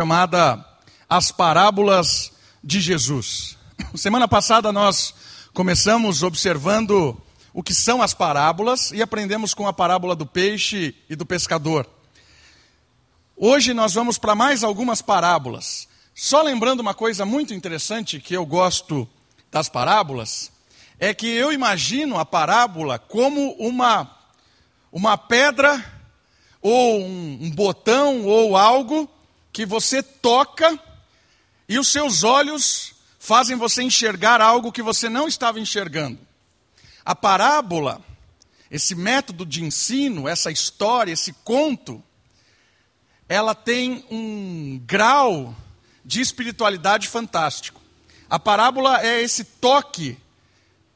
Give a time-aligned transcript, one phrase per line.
[0.00, 0.64] chamada
[1.10, 2.30] As Parábolas
[2.62, 3.58] de Jesus.
[3.96, 5.12] Semana passada nós
[5.52, 7.20] começamos observando
[7.52, 11.84] o que são as parábolas e aprendemos com a parábola do peixe e do pescador.
[13.36, 15.88] Hoje nós vamos para mais algumas parábolas.
[16.14, 19.08] Só lembrando uma coisa muito interessante que eu gosto
[19.50, 20.52] das parábolas,
[21.00, 24.16] é que eu imagino a parábola como uma,
[24.92, 25.84] uma pedra
[26.62, 29.10] ou um, um botão ou algo
[29.58, 30.78] que você toca
[31.68, 36.16] e os seus olhos fazem você enxergar algo que você não estava enxergando.
[37.04, 38.00] A parábola,
[38.70, 42.00] esse método de ensino, essa história, esse conto,
[43.28, 45.52] ela tem um grau
[46.04, 47.82] de espiritualidade fantástico.
[48.30, 50.16] A parábola é esse toque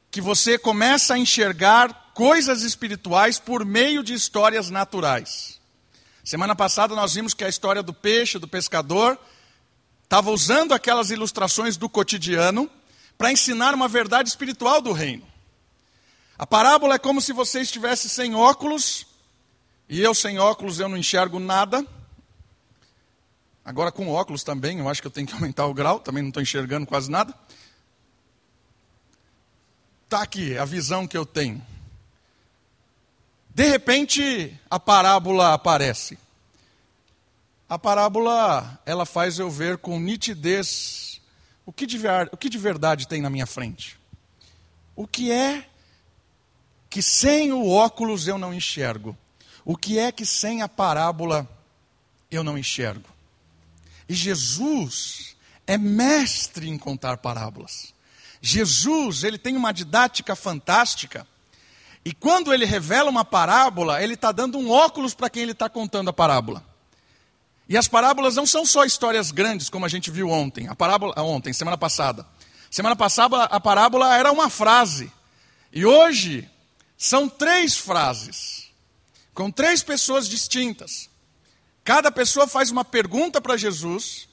[0.09, 5.61] que você começa a enxergar coisas espirituais por meio de histórias naturais.
[6.25, 9.19] Semana passada nós vimos que a história do peixe, do pescador,
[10.05, 12.71] estava usando aquelas ilustrações do cotidiano
[13.19, 15.27] para ensinar uma verdade espiritual do reino.
[16.39, 19.07] A parábola é como se você estivesse sem óculos,
[19.89, 21.85] e eu sem óculos eu não enxergo nada.
[23.65, 26.29] Agora com óculos também, eu acho que eu tenho que aumentar o grau, também não
[26.29, 27.35] estou enxergando quase nada.
[30.05, 31.65] Está aqui a visão que eu tenho.
[33.55, 36.19] De repente, a parábola aparece.
[37.69, 41.21] A parábola, ela faz eu ver com nitidez
[41.67, 41.99] o que de,
[42.31, 43.99] o que de verdade tem na minha frente.
[44.97, 45.67] O que é
[46.89, 49.17] que sem o óculos eu não enxergo?
[49.65, 51.49] O que é que sem a parábola
[52.31, 53.09] eu não enxergo?
[54.09, 55.37] E Jesus
[55.67, 57.95] é mestre em contar parábolas.
[58.41, 61.27] Jesus, ele tem uma didática fantástica
[62.05, 65.69] e quando ele revela uma parábola, ele está dando um óculos para quem ele está
[65.69, 66.65] contando a parábola.
[67.69, 71.15] E as parábolas não são só histórias grandes, como a gente viu ontem, a parábola
[71.23, 72.27] ontem, semana passada.
[72.71, 75.13] Semana passada a parábola era uma frase.
[75.73, 76.49] E hoje
[76.99, 78.69] são três frases,
[79.33, 81.09] com três pessoas distintas.
[81.85, 84.29] Cada pessoa faz uma pergunta para Jesus,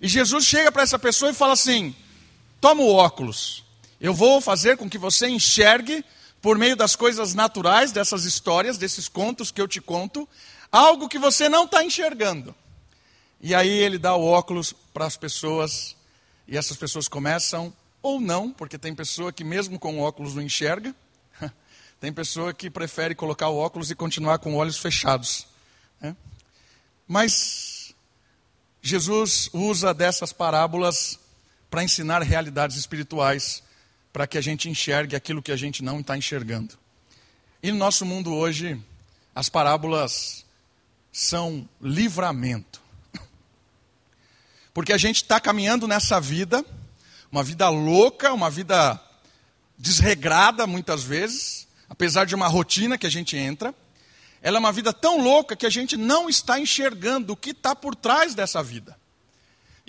[0.00, 1.94] e Jesus chega para essa pessoa e fala assim:
[2.60, 3.64] toma o óculos,
[4.00, 6.04] eu vou fazer com que você enxergue
[6.40, 10.28] por meio das coisas naturais, dessas histórias, desses contos que eu te conto,
[10.70, 12.54] algo que você não está enxergando.
[13.40, 15.96] E aí ele dá o óculos para as pessoas,
[16.46, 17.72] e essas pessoas começam,
[18.02, 20.94] ou não, porque tem pessoa que mesmo com óculos não enxerga,
[22.00, 25.46] tem pessoa que prefere colocar o óculos e continuar com olhos fechados.
[26.00, 26.16] Né?
[27.06, 27.94] Mas
[28.80, 31.18] Jesus usa dessas parábolas
[31.70, 33.62] para ensinar realidades espirituais
[34.18, 36.76] para que a gente enxergue aquilo que a gente não está enxergando.
[37.62, 38.76] E no nosso mundo hoje,
[39.32, 40.44] as parábolas
[41.12, 42.82] são livramento.
[44.74, 46.66] Porque a gente está caminhando nessa vida,
[47.30, 49.00] uma vida louca, uma vida
[49.78, 53.72] desregrada muitas vezes, apesar de uma rotina que a gente entra.
[54.42, 57.72] Ela é uma vida tão louca que a gente não está enxergando o que está
[57.76, 58.97] por trás dessa vida.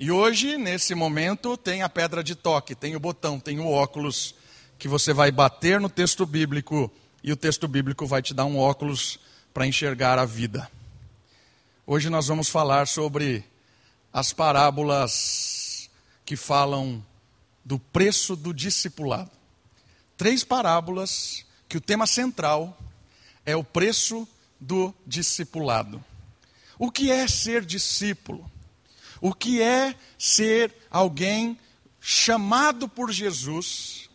[0.01, 4.33] E hoje, nesse momento, tem a pedra de toque, tem o botão, tem o óculos
[4.77, 6.89] que você vai bater no texto bíblico
[7.21, 9.19] e o texto bíblico vai te dar um óculos
[9.53, 10.71] para enxergar a vida.
[11.85, 13.43] Hoje nós vamos falar sobre
[14.13, 15.89] as parábolas
[16.23, 17.05] que falam
[17.65, 19.31] do preço do discipulado.
[20.15, 22.79] Três parábolas que o tema central
[23.45, 24.25] é o preço
[24.61, 26.01] do discipulado.
[26.77, 28.49] O que é ser discípulo?
[29.21, 31.57] O que é ser alguém
[31.99, 34.09] chamado por Jesus,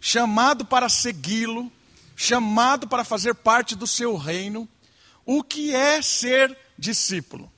[0.00, 1.70] chamado para segui-lo,
[2.16, 4.68] chamado para fazer parte do seu reino?
[5.24, 7.50] O que é ser discípulo?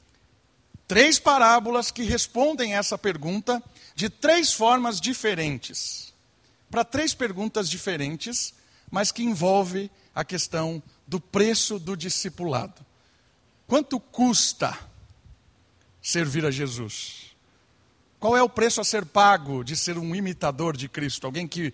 [0.86, 3.62] Três parábolas que respondem essa pergunta
[3.94, 6.12] de três formas diferentes.
[6.70, 8.52] Para três perguntas diferentes,
[8.90, 12.84] mas que envolve a questão do preço do discipulado.
[13.66, 14.76] Quanto custa
[16.02, 17.34] servir a Jesus?
[18.18, 21.26] Qual é o preço a ser pago de ser um imitador de Cristo?
[21.26, 21.72] Alguém que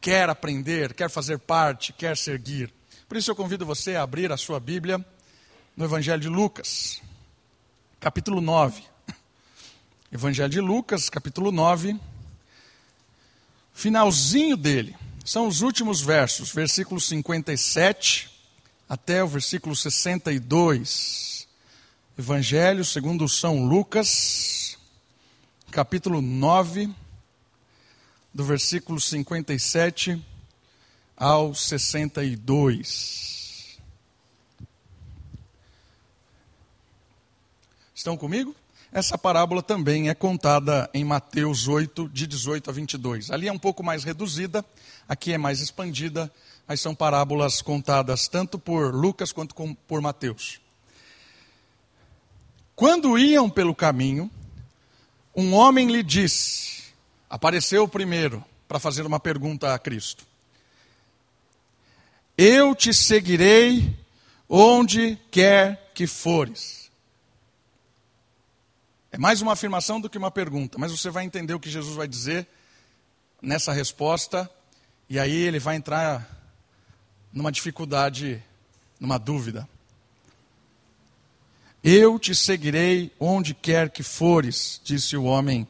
[0.00, 2.72] quer aprender, quer fazer parte, quer seguir.
[3.08, 5.04] Por isso eu convido você a abrir a sua Bíblia
[5.76, 7.00] no Evangelho de Lucas,
[8.00, 8.82] capítulo 9.
[10.10, 11.98] Evangelho de Lucas, capítulo 9.
[13.74, 18.30] Finalzinho dele, são os últimos versos, versículo 57
[18.88, 21.37] até o versículo 62.
[22.18, 24.76] Evangelho segundo São Lucas,
[25.70, 26.92] capítulo 9,
[28.34, 30.20] do versículo 57
[31.16, 33.78] ao 62.
[37.94, 38.52] Estão comigo?
[38.90, 43.30] Essa parábola também é contada em Mateus 8, de 18 a 22.
[43.30, 44.64] Ali é um pouco mais reduzida,
[45.08, 46.28] aqui é mais expandida,
[46.66, 49.54] mas são parábolas contadas tanto por Lucas quanto
[49.86, 50.58] por Mateus.
[52.78, 54.30] Quando iam pelo caminho,
[55.34, 56.84] um homem lhe disse,
[57.28, 60.24] apareceu primeiro para fazer uma pergunta a Cristo:
[62.36, 63.98] Eu te seguirei
[64.48, 66.88] onde quer que fores.
[69.10, 71.96] É mais uma afirmação do que uma pergunta, mas você vai entender o que Jesus
[71.96, 72.46] vai dizer
[73.42, 74.48] nessa resposta,
[75.10, 76.24] e aí ele vai entrar
[77.32, 78.40] numa dificuldade,
[79.00, 79.68] numa dúvida.
[81.90, 85.66] Eu te seguirei onde quer que fores, disse o homem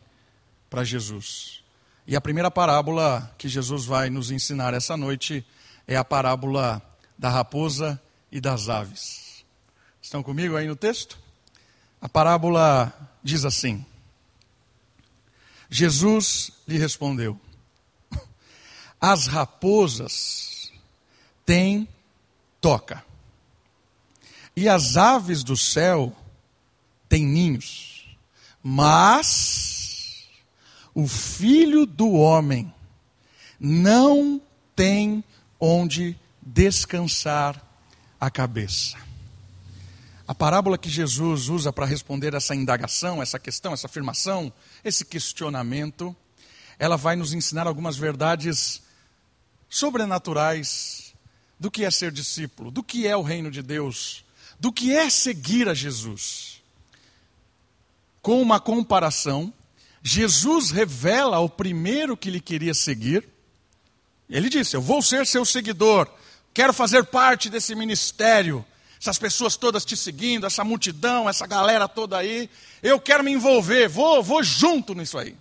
[0.69, 1.63] para Jesus.
[2.09, 5.47] E a primeira parábola que Jesus vai nos ensinar essa noite
[5.87, 6.83] é a parábola
[7.17, 9.45] da raposa e das aves.
[10.03, 11.17] Estão comigo aí no texto?
[12.01, 12.93] A parábola
[13.23, 13.87] diz assim:
[15.71, 17.41] Jesus lhe respondeu:
[19.01, 20.73] As raposas
[21.47, 21.87] têm
[22.61, 23.05] toca,
[24.59, 26.13] e as aves do céu
[27.09, 28.09] têm ninhos,
[28.61, 30.27] mas
[30.93, 32.75] o filho do homem
[33.61, 34.43] não
[34.75, 35.23] tem
[35.61, 37.65] onde descansar
[38.21, 38.97] a cabeça.
[40.27, 44.53] A parábola que Jesus usa para responder essa indagação, essa questão, essa afirmação,
[44.85, 46.15] esse questionamento,
[46.81, 48.83] ela vai nos ensinar algumas verdades
[49.69, 51.15] sobrenaturais
[51.61, 54.25] do que é ser discípulo, do que é o reino de Deus,
[54.59, 56.63] do que é seguir a Jesus.
[58.21, 59.53] Com uma comparação,
[60.03, 63.29] Jesus revela ao primeiro que lhe queria seguir.
[64.29, 66.09] Ele disse: Eu vou ser seu seguidor,
[66.53, 68.65] quero fazer parte desse ministério
[69.01, 72.51] essas pessoas todas te seguindo, essa multidão, essa galera toda aí.
[72.83, 75.37] Eu quero me envolver, vou, vou junto nisso aí.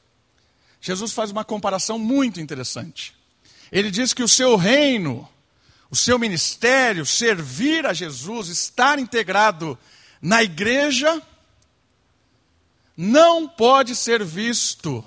[0.79, 3.15] Jesus faz uma comparação muito interessante.
[3.71, 5.27] Ele diz que o seu reino,
[5.89, 9.77] o seu ministério, servir a Jesus, estar integrado
[10.21, 11.21] na igreja,
[12.95, 15.05] não pode ser visto,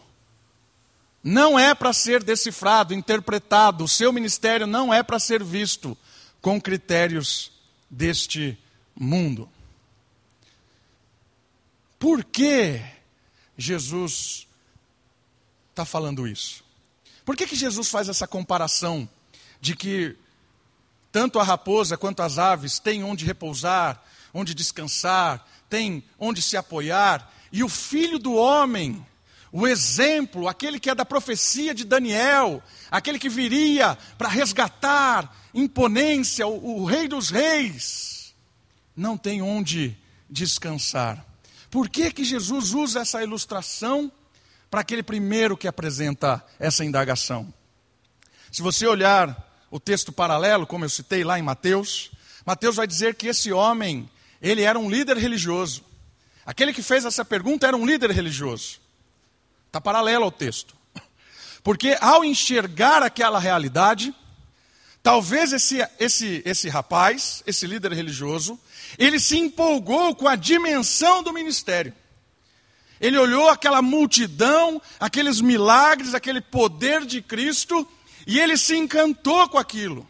[1.23, 3.85] não é para ser decifrado, interpretado.
[3.85, 5.97] O seu ministério não é para ser visto
[6.41, 7.53] com critérios
[7.91, 8.59] deste
[8.95, 9.49] mundo.
[11.99, 12.81] Por que
[13.59, 14.47] Jesus
[15.69, 16.65] está falando isso?
[17.25, 19.09] Por que, que Jesus faz essa comparação
[19.61, 20.17] de que
[21.13, 24.03] tanto a raposa quanto as aves têm onde repousar,
[24.33, 29.05] onde descansar, têm onde se apoiar, e o filho do homem,
[29.53, 36.47] o exemplo, aquele que é da profecia de Daniel, aquele que viria para resgatar imponência,
[36.47, 38.35] o, o rei dos reis,
[38.97, 39.97] não tem onde
[40.29, 41.25] descansar.
[41.71, 44.11] Por que, que Jesus usa essa ilustração
[44.71, 47.53] para aquele primeiro que apresenta essa indagação?
[48.51, 52.11] Se você olhar o texto paralelo, como eu citei lá em Mateus,
[52.45, 55.85] Mateus vai dizer que esse homem, ele era um líder religioso.
[56.45, 58.81] Aquele que fez essa pergunta era um líder religioso.
[59.67, 60.75] Está paralelo ao texto.
[61.63, 64.15] Porque ao enxergar aquela realidade,
[65.03, 68.61] Talvez esse, esse, esse rapaz, esse líder religioso,
[68.99, 71.95] ele se empolgou com a dimensão do ministério.
[73.01, 77.89] Ele olhou aquela multidão, aqueles milagres, aquele poder de Cristo,
[78.31, 80.09] e ele se encantou com aquilo.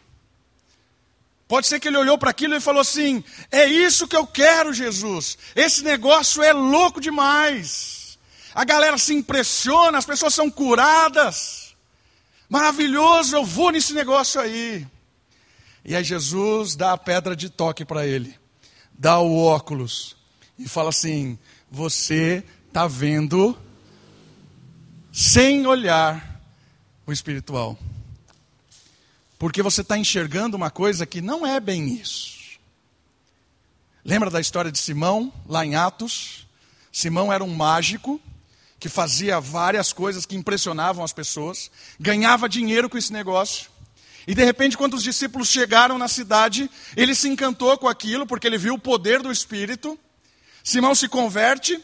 [1.48, 4.74] Pode ser que ele olhou para aquilo e falou assim: É isso que eu quero,
[4.74, 5.38] Jesus.
[5.56, 8.18] Esse negócio é louco demais.
[8.54, 11.74] A galera se impressiona, as pessoas são curadas.
[12.46, 14.86] Maravilhoso, eu vou nesse negócio aí.
[15.82, 18.36] E aí Jesus dá a pedra de toque para ele,
[18.92, 20.14] dá o óculos
[20.58, 21.38] e fala assim:
[21.70, 23.58] Você está vendo
[25.10, 26.38] sem olhar
[27.06, 27.78] o espiritual.
[29.40, 32.58] Porque você está enxergando uma coisa que não é bem isso.
[34.04, 36.46] Lembra da história de Simão, lá em Atos?
[36.92, 38.20] Simão era um mágico
[38.78, 43.70] que fazia várias coisas que impressionavam as pessoas, ganhava dinheiro com esse negócio.
[44.26, 48.46] E de repente, quando os discípulos chegaram na cidade, ele se encantou com aquilo, porque
[48.46, 49.98] ele viu o poder do Espírito.
[50.62, 51.82] Simão se converte,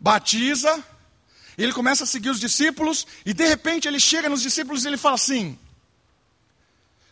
[0.00, 0.82] batiza,
[1.58, 4.96] ele começa a seguir os discípulos, e de repente ele chega nos discípulos e ele
[4.96, 5.58] fala assim: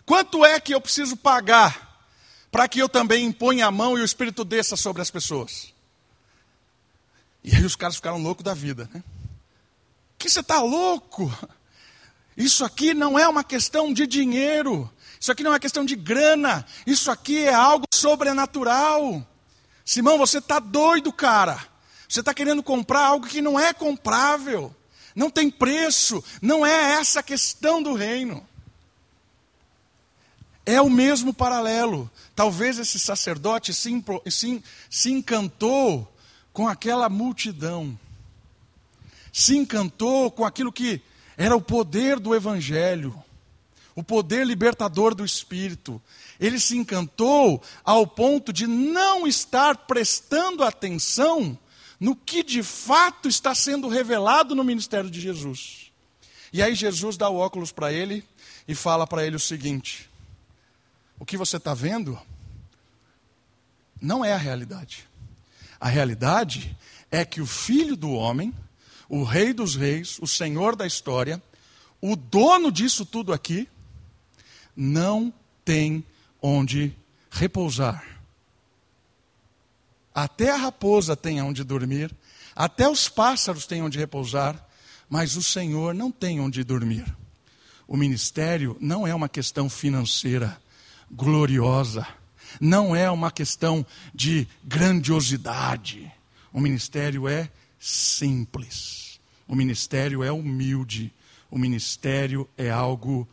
[0.06, 2.08] Quanto é que eu preciso pagar
[2.50, 5.72] para que eu também imponha a mão e o Espírito desça sobre as pessoas?
[7.42, 9.02] E aí os caras ficaram loucos da vida, né?
[10.24, 11.30] que você está louco?
[12.36, 15.94] Isso aqui não é uma questão de dinheiro, isso aqui não é uma questão de
[15.94, 19.24] grana, isso aqui é algo sobrenatural.
[19.84, 21.62] Simão, você está doido, cara.
[22.08, 24.74] Você está querendo comprar algo que não é comprável,
[25.14, 28.44] não tem preço, não é essa a questão do reino.
[30.66, 32.10] É o mesmo paralelo.
[32.34, 36.10] Talvez esse sacerdote se, se, se encantou
[36.52, 37.98] com aquela multidão,
[39.32, 41.02] se encantou com aquilo que
[41.36, 43.14] era o poder do Evangelho,
[43.94, 46.00] o poder libertador do Espírito.
[46.38, 51.58] Ele se encantou ao ponto de não estar prestando atenção
[51.98, 55.90] no que de fato está sendo revelado no ministério de Jesus.
[56.52, 58.24] E aí Jesus dá o óculos para ele
[58.66, 60.08] e fala para ele o seguinte:
[61.24, 62.20] o que você está vendo
[63.98, 65.08] não é a realidade.
[65.80, 66.76] A realidade
[67.10, 68.52] é que o Filho do Homem,
[69.08, 71.42] o Rei dos Reis, o Senhor da história,
[71.98, 73.66] o dono disso tudo aqui,
[74.76, 75.32] não
[75.64, 76.04] tem
[76.42, 76.94] onde
[77.30, 78.04] repousar.
[80.14, 82.14] Até a raposa tem onde dormir,
[82.54, 84.62] até os pássaros têm onde repousar,
[85.08, 87.16] mas o Senhor não tem onde dormir.
[87.88, 90.62] O ministério não é uma questão financeira
[91.10, 92.06] gloriosa,
[92.60, 93.84] não é uma questão
[94.14, 96.12] de grandiosidade.
[96.52, 101.12] O ministério é simples, o ministério é humilde,
[101.50, 103.28] o ministério é algo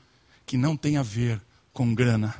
[0.45, 2.35] que não tem a ver com grana.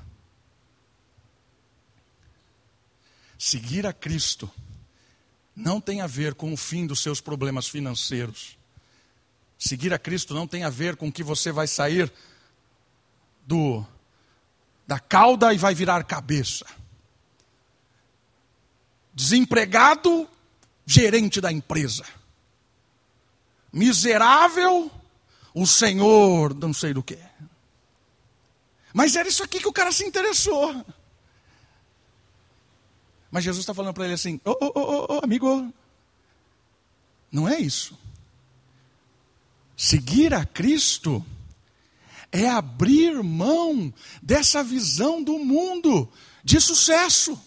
[3.38, 4.52] Seguir a Cristo
[5.56, 8.58] não tem a ver com o fim dos seus problemas financeiros.
[9.58, 12.12] Seguir a Cristo não tem a ver com que você vai sair
[13.46, 13.86] do
[14.88, 16.66] da cauda e vai virar cabeça.
[19.14, 20.28] Desempregado,
[20.86, 22.06] gerente da empresa.
[23.72, 24.92] Miserável,
[25.54, 27.18] o senhor, não sei do que.
[28.94, 30.86] Mas era isso aqui que o cara se interessou.
[33.30, 35.74] Mas Jesus está falando para ele assim: ô, oh, oh, oh, amigo,
[37.32, 37.98] não é isso.
[39.78, 41.26] Seguir a Cristo
[42.32, 46.10] é abrir mão dessa visão do mundo
[46.44, 47.40] de sucesso.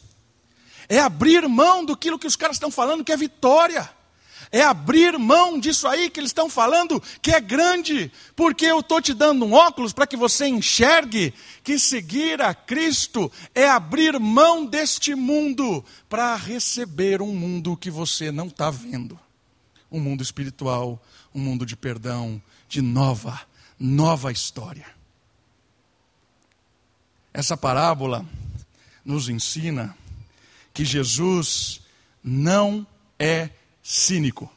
[0.88, 3.90] É abrir mão do que os caras estão falando que é vitória
[4.54, 9.02] é abrir mão disso aí que eles estão falando, que é grande, porque eu estou
[9.02, 14.64] te dando um óculos para que você enxergue que seguir a Cristo é abrir mão
[14.64, 19.18] deste mundo para receber um mundo que você não está vendo.
[19.90, 21.02] Um mundo espiritual,
[21.34, 23.40] um mundo de perdão, de nova,
[23.78, 24.86] nova história.
[27.32, 28.24] Essa parábola
[29.04, 29.96] nos ensina
[30.72, 31.80] que Jesus
[32.22, 32.86] não
[33.18, 33.50] é
[33.82, 34.50] cínico.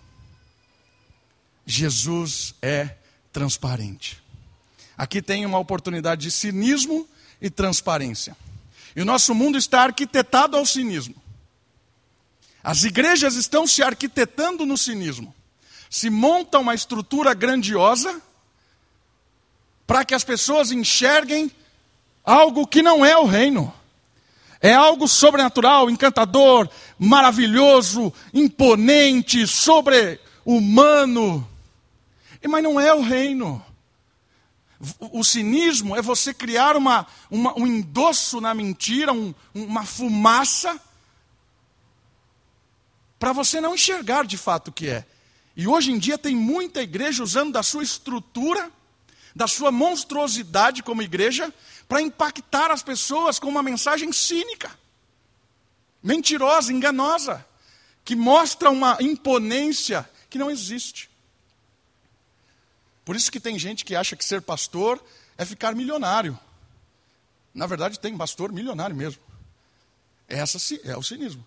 [1.65, 2.95] Jesus é
[3.33, 4.21] transparente.
[4.97, 7.07] Aqui tem uma oportunidade de cinismo
[7.41, 8.35] e transparência.
[8.95, 11.15] E o nosso mundo está arquitetado ao cinismo.
[12.63, 15.33] As igrejas estão se arquitetando no cinismo.
[15.89, 18.21] Se monta uma estrutura grandiosa
[19.87, 21.49] para que as pessoas enxerguem
[22.23, 23.73] algo que não é o reino.
[24.59, 31.47] É algo sobrenatural, encantador, maravilhoso, imponente, sobre-humano.
[32.45, 33.63] Mas não é o reino.
[34.99, 40.79] O cinismo é você criar uma, uma, um endosso na mentira, um, uma fumaça,
[43.17, 45.05] para você não enxergar de fato o que é.
[45.55, 48.71] E hoje em dia tem muita igreja usando da sua estrutura,
[49.37, 51.53] da sua monstruosidade como igreja,
[51.87, 54.71] para impactar as pessoas com uma mensagem cínica,
[56.01, 57.45] mentirosa, enganosa,
[58.03, 61.07] que mostra uma imponência que não existe.
[63.05, 64.99] Por isso que tem gente que acha que ser pastor
[65.37, 66.37] é ficar milionário.
[67.53, 69.21] Na verdade, tem pastor milionário mesmo.
[70.27, 71.45] Essa é o cinismo.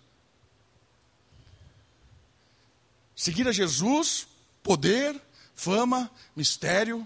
[3.13, 4.27] Seguir a Jesus,
[4.63, 5.21] poder,
[5.53, 7.05] fama, mistério,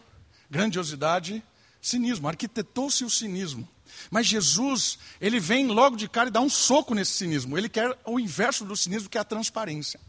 [0.55, 1.43] grandiosidade,
[1.81, 3.67] cinismo, arquitetou-se o cinismo.
[4.09, 7.57] Mas Jesus, ele vem logo de cara e dá um soco nesse cinismo.
[7.57, 10.00] Ele quer o inverso do cinismo, que é a transparência.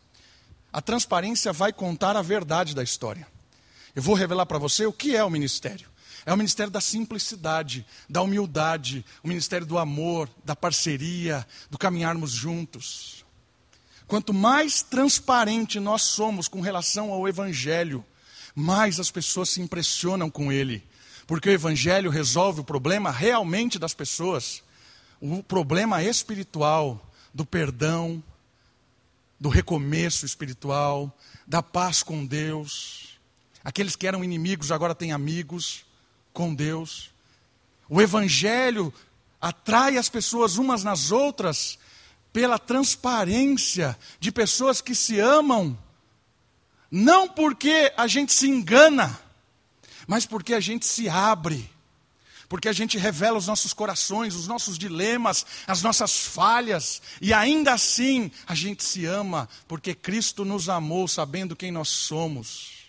[0.72, 3.26] A transparência vai contar a verdade da história.
[3.94, 5.88] Eu vou revelar para você o que é o ministério.
[6.24, 12.30] É o ministério da simplicidade, da humildade, o ministério do amor, da parceria, do caminharmos
[12.30, 13.24] juntos.
[14.06, 18.04] Quanto mais transparente nós somos com relação ao Evangelho,
[18.56, 20.82] mais as pessoas se impressionam com ele
[21.26, 24.62] porque o Evangelho resolve o problema realmente das pessoas,
[25.20, 28.22] o problema espiritual, do perdão,
[29.38, 31.14] do recomeço espiritual,
[31.46, 33.18] da paz com Deus.
[33.64, 35.84] Aqueles que eram inimigos agora têm amigos
[36.32, 37.10] com Deus.
[37.88, 38.94] O Evangelho
[39.40, 41.78] atrai as pessoas umas nas outras
[42.32, 45.76] pela transparência de pessoas que se amam,
[46.90, 49.18] não porque a gente se engana,
[50.06, 51.70] mas porque a gente se abre
[52.48, 57.72] porque a gente revela os nossos corações, os nossos dilemas, as nossas falhas, e ainda
[57.72, 62.86] assim a gente se ama, porque Cristo nos amou sabendo quem nós somos.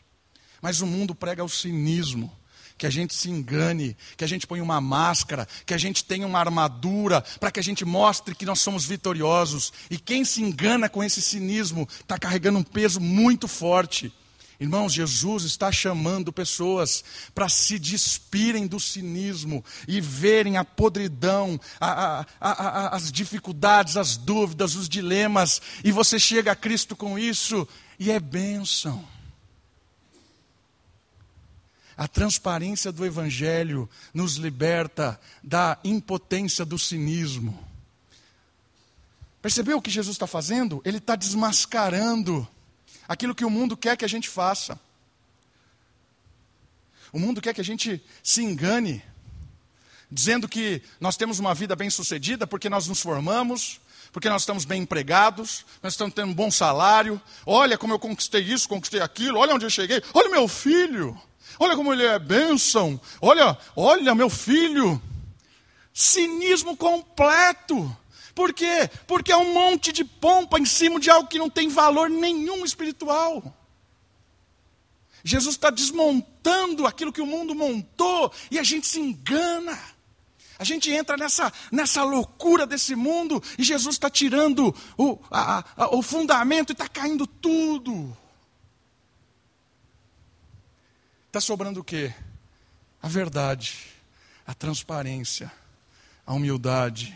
[0.62, 2.32] Mas o mundo prega o cinismo,
[2.78, 6.28] que a gente se engane, que a gente ponha uma máscara, que a gente tenha
[6.28, 9.74] uma armadura, para que a gente mostre que nós somos vitoriosos.
[9.90, 14.14] E quem se engana com esse cinismo está carregando um peso muito forte.
[14.60, 17.04] Irmãos, Jesus está chamando pessoas
[17.34, 24.18] para se despirem do cinismo e verem a podridão, a, a, a, as dificuldades, as
[24.18, 27.68] dúvidas, os dilemas, e você chega a Cristo com isso
[28.00, 29.17] e é bênção.
[31.98, 37.68] A transparência do Evangelho nos liberta da impotência do cinismo.
[39.42, 40.82] Percebeu o que Jesus está fazendo?
[40.86, 42.48] Ele está desmascarando
[43.08, 44.80] aquilo que o mundo quer que a gente faça.
[47.12, 49.02] O mundo quer que a gente se engane,
[50.12, 53.80] dizendo que nós temos uma vida bem sucedida porque nós nos formamos,
[54.12, 57.20] porque nós estamos bem empregados, nós estamos tendo um bom salário.
[57.46, 61.20] Olha como eu conquistei isso, conquistei aquilo, olha onde eu cheguei, olha meu filho,
[61.60, 65.02] olha como ele é bênção, olha, olha meu filho.
[65.94, 67.96] Cinismo completo.
[68.36, 68.88] Por quê?
[69.08, 72.64] Porque é um monte de pompa em cima de algo que não tem valor nenhum
[72.64, 73.42] espiritual.
[75.24, 79.78] Jesus está desmontando aquilo que o mundo montou e a gente se engana.
[80.60, 85.96] A gente entra nessa, nessa loucura desse mundo e Jesus está tirando o, a, a,
[85.96, 88.16] o fundamento e está caindo tudo.
[91.38, 92.12] Está sobrando o quê?
[93.00, 93.86] A verdade,
[94.44, 95.52] a transparência,
[96.26, 97.16] a humildade,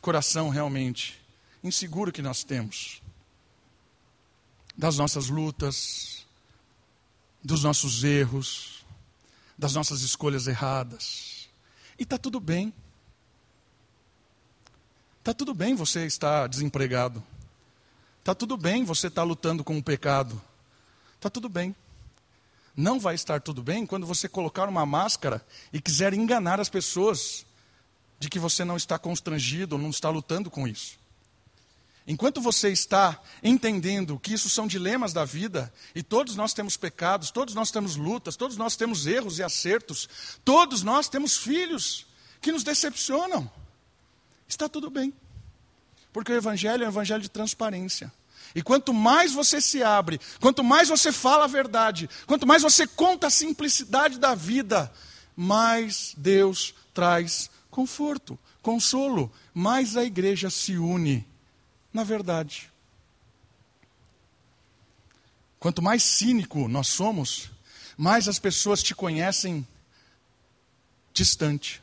[0.00, 1.20] coração realmente
[1.64, 3.02] inseguro que nós temos,
[4.76, 6.24] das nossas lutas,
[7.42, 8.84] dos nossos erros,
[9.58, 11.48] das nossas escolhas erradas.
[11.98, 12.72] E está tudo bem.
[15.18, 17.20] Está tudo bem você estar desempregado.
[18.20, 20.40] Está tudo bem você estar lutando com o pecado.
[21.16, 21.74] Está tudo bem.
[22.78, 27.44] Não vai estar tudo bem quando você colocar uma máscara e quiser enganar as pessoas
[28.20, 30.96] de que você não está constrangido, não está lutando com isso.
[32.06, 37.32] Enquanto você está entendendo que isso são dilemas da vida, e todos nós temos pecados,
[37.32, 40.08] todos nós temos lutas, todos nós temos erros e acertos,
[40.44, 42.06] todos nós temos filhos
[42.40, 43.50] que nos decepcionam,
[44.46, 45.12] está tudo bem.
[46.12, 48.12] Porque o Evangelho é um Evangelho de transparência.
[48.54, 52.86] E quanto mais você se abre, quanto mais você fala a verdade, quanto mais você
[52.86, 54.92] conta a simplicidade da vida,
[55.36, 61.26] mais Deus traz conforto, consolo, mas a igreja se une
[61.92, 62.70] na verdade.
[65.58, 67.50] Quanto mais cínico nós somos,
[67.96, 69.66] mais as pessoas te conhecem
[71.12, 71.82] distante.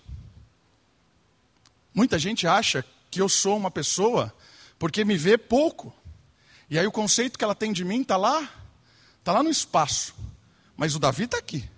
[1.94, 4.34] Muita gente acha que eu sou uma pessoa
[4.80, 5.94] porque me vê pouco.
[6.70, 8.50] E aí o conceito que ela tem de mim está lá,
[9.20, 10.16] está lá no espaço.
[10.76, 11.70] Mas o Davi está aqui.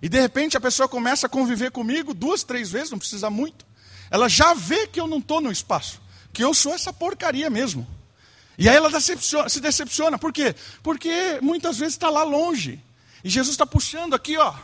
[0.00, 3.66] E de repente a pessoa começa a conviver comigo duas, três vezes, não precisa muito.
[4.10, 6.00] Ela já vê que eu não estou no espaço,
[6.32, 7.86] que eu sou essa porcaria mesmo.
[8.56, 10.18] E aí ela decepciona, se decepciona.
[10.18, 10.54] Por quê?
[10.82, 12.82] Porque muitas vezes está lá longe.
[13.22, 14.54] E Jesus está puxando aqui, ó.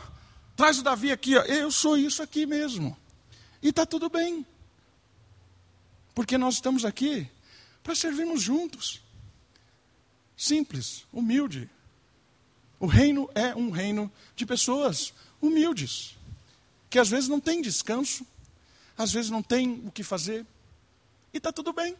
[0.55, 1.41] Traz o Davi aqui, ó.
[1.43, 2.97] Eu sou isso aqui mesmo.
[3.61, 4.45] E está tudo bem.
[6.13, 7.29] Porque nós estamos aqui
[7.83, 9.01] para servirmos juntos.
[10.37, 11.69] Simples, humilde.
[12.79, 16.17] O reino é um reino de pessoas humildes,
[16.89, 18.25] que às vezes não tem descanso,
[18.97, 20.45] às vezes não tem o que fazer,
[21.33, 21.95] e está tudo bem.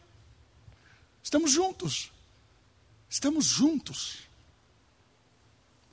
[1.22, 2.12] Estamos juntos.
[3.08, 4.18] Estamos juntos.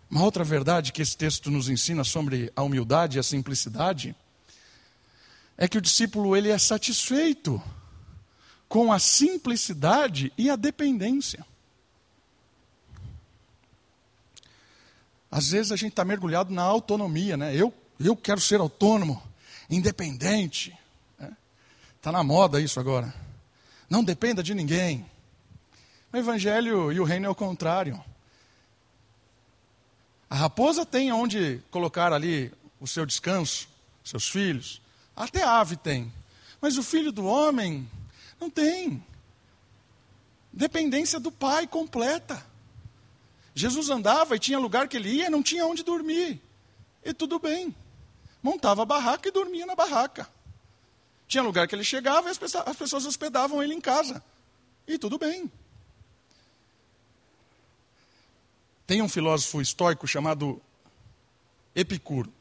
[0.10, 4.16] Uma outra verdade que esse texto nos ensina sobre a humildade e a simplicidade
[5.58, 7.62] é que o discípulo ele é satisfeito
[8.68, 11.46] com a simplicidade e a dependência.
[15.34, 17.56] Às vezes a gente está mergulhado na autonomia, né?
[17.56, 19.20] Eu, eu quero ser autônomo,
[19.68, 20.78] independente.
[21.18, 21.38] Está né?
[22.00, 23.12] Tá na moda isso agora.
[23.90, 25.04] Não dependa de ninguém.
[26.14, 28.00] O Evangelho e o reino é o contrário.
[30.30, 33.68] A raposa tem onde colocar ali o seu descanso,
[34.04, 34.84] seus filhos.
[35.16, 36.14] Até a ave tem.
[36.62, 37.90] Mas o filho do homem
[38.40, 39.04] não tem.
[40.54, 42.53] Dependência do pai completa.
[43.56, 46.42] Jesus andava e tinha lugar que ele ia, não tinha onde dormir.
[47.04, 47.76] E tudo bem.
[48.42, 50.28] Montava a barraca e dormia na barraca.
[51.28, 54.24] Tinha lugar que ele chegava e as pessoas hospedavam ele em casa.
[54.88, 55.52] E tudo bem.
[58.86, 60.62] Tem um filósofo estoico chamado
[61.76, 62.32] Epicuro.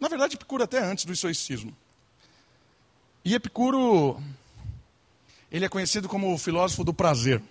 [0.00, 1.76] Na verdade, Epicuro até antes do estoicismo.
[3.24, 4.22] E Epicuro,
[5.50, 7.42] ele é conhecido como o filósofo do prazer.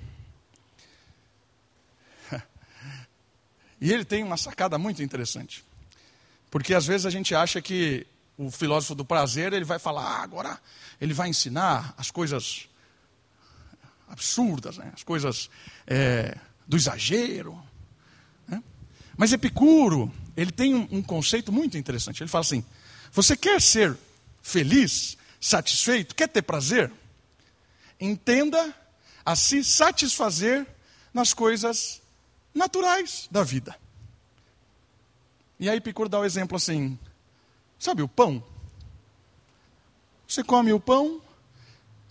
[3.79, 5.63] E ele tem uma sacada muito interessante.
[6.49, 10.23] Porque às vezes a gente acha que o filósofo do prazer, ele vai falar, ah,
[10.23, 10.59] agora
[11.01, 12.67] ele vai ensinar as coisas
[14.07, 14.91] absurdas, né?
[14.95, 15.49] as coisas
[15.85, 16.37] é,
[16.67, 17.59] do exagero.
[18.47, 18.61] Né?
[19.17, 22.21] Mas Epicuro, ele tem um, um conceito muito interessante.
[22.21, 22.63] Ele fala assim:
[23.11, 23.97] você quer ser
[24.41, 26.91] feliz, satisfeito, quer ter prazer?
[27.99, 28.73] Entenda
[29.25, 30.65] a se satisfazer
[31.13, 32.01] nas coisas
[32.57, 33.75] naturais da vida.
[35.59, 36.97] E aí Epicuro dá o exemplo assim:
[37.79, 38.43] sabe o pão?
[40.27, 41.21] Você come o pão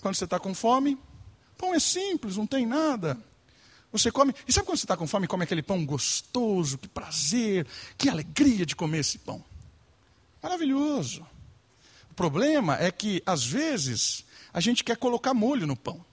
[0.01, 0.99] quando você está com fome.
[1.59, 3.19] Pão é simples, não tem nada.
[3.93, 4.35] Você come.
[4.47, 6.79] E sabe quando você está com fome come aquele pão gostoso?
[6.79, 9.45] Que prazer, que alegria de comer esse pão.
[10.43, 11.27] Maravilhoso.
[12.11, 16.05] O problema é que, às vezes, a gente quer colocar molho no pão.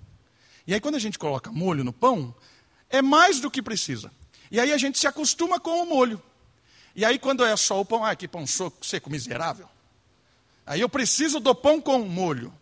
[0.65, 2.33] E aí, quando a gente coloca molho no pão,
[2.89, 4.11] é mais do que precisa.
[4.53, 6.21] E aí a gente se acostuma com o molho.
[6.95, 9.67] E aí, quando é só o pão, ah, que pão seco, miserável.
[10.63, 12.53] Aí eu preciso do pão com molho.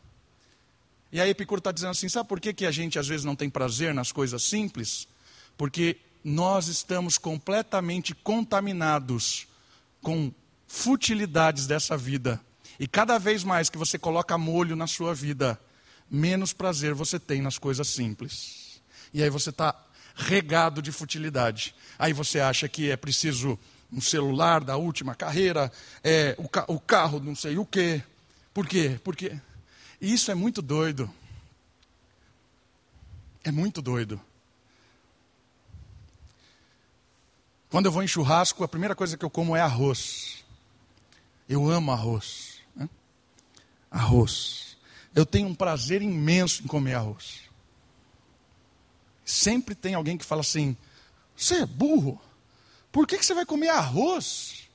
[1.12, 3.36] E aí Epicuro está dizendo assim: sabe por que, que a gente às vezes não
[3.36, 5.06] tem prazer nas coisas simples?
[5.58, 9.46] Porque nós estamos completamente contaminados
[10.02, 10.32] com
[10.66, 12.40] futilidades dessa vida.
[12.80, 15.60] E cada vez mais que você coloca molho na sua vida,
[16.10, 18.82] menos prazer você tem nas coisas simples.
[19.14, 19.76] E aí você está
[20.22, 21.76] regado de futilidade.
[21.98, 23.58] Aí você acha que é preciso
[23.92, 25.72] um celular da última carreira,
[26.04, 28.02] é, o, ca o carro não sei o quê.
[28.54, 29.00] Por quê?
[29.04, 29.38] Porque
[30.00, 31.12] isso é muito doido.
[33.44, 34.22] É muito doido.
[37.70, 40.44] Quando eu vou em churrasco, a primeira coisa que eu como é arroz.
[41.48, 42.60] Eu amo arroz.
[42.76, 42.90] Né?
[43.90, 44.78] Arroz.
[45.16, 47.51] Eu tenho um prazer imenso em comer arroz.
[49.26, 50.76] Sempre tem alguém que fala assim:
[51.36, 52.22] você é burro.
[52.92, 54.70] Por que, que você vai comer arroz?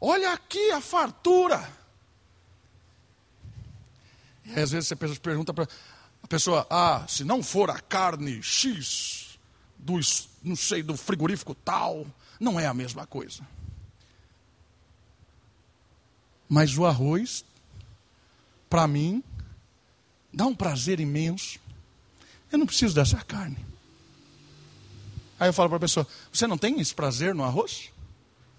[0.00, 1.80] Olha aqui a fartura.
[4.44, 5.68] E às vezes você pergunta para
[6.22, 9.38] a pessoa: ah, se não for a carne X,
[9.78, 10.00] do,
[10.42, 12.06] não sei, do frigorífico tal,
[12.38, 13.46] não é a mesma coisa.
[16.48, 17.44] Mas o arroz,
[18.68, 19.22] para mim,
[20.32, 21.60] dá um prazer imenso.
[22.50, 23.56] Eu não preciso dessa carne.
[25.38, 27.90] Aí eu falo para a pessoa: Você não tem esse prazer no arroz?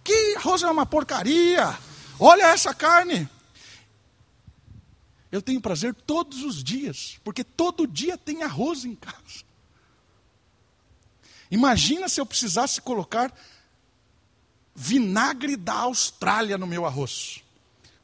[0.04, 1.78] Que arroz é uma porcaria!
[2.20, 3.30] Olha essa carne!
[5.32, 9.46] Eu tenho prazer todos os dias, porque todo dia tem arroz em casa.
[11.50, 13.34] Imagina se eu precisasse colocar
[14.76, 17.42] vinagre da Austrália no meu arroz.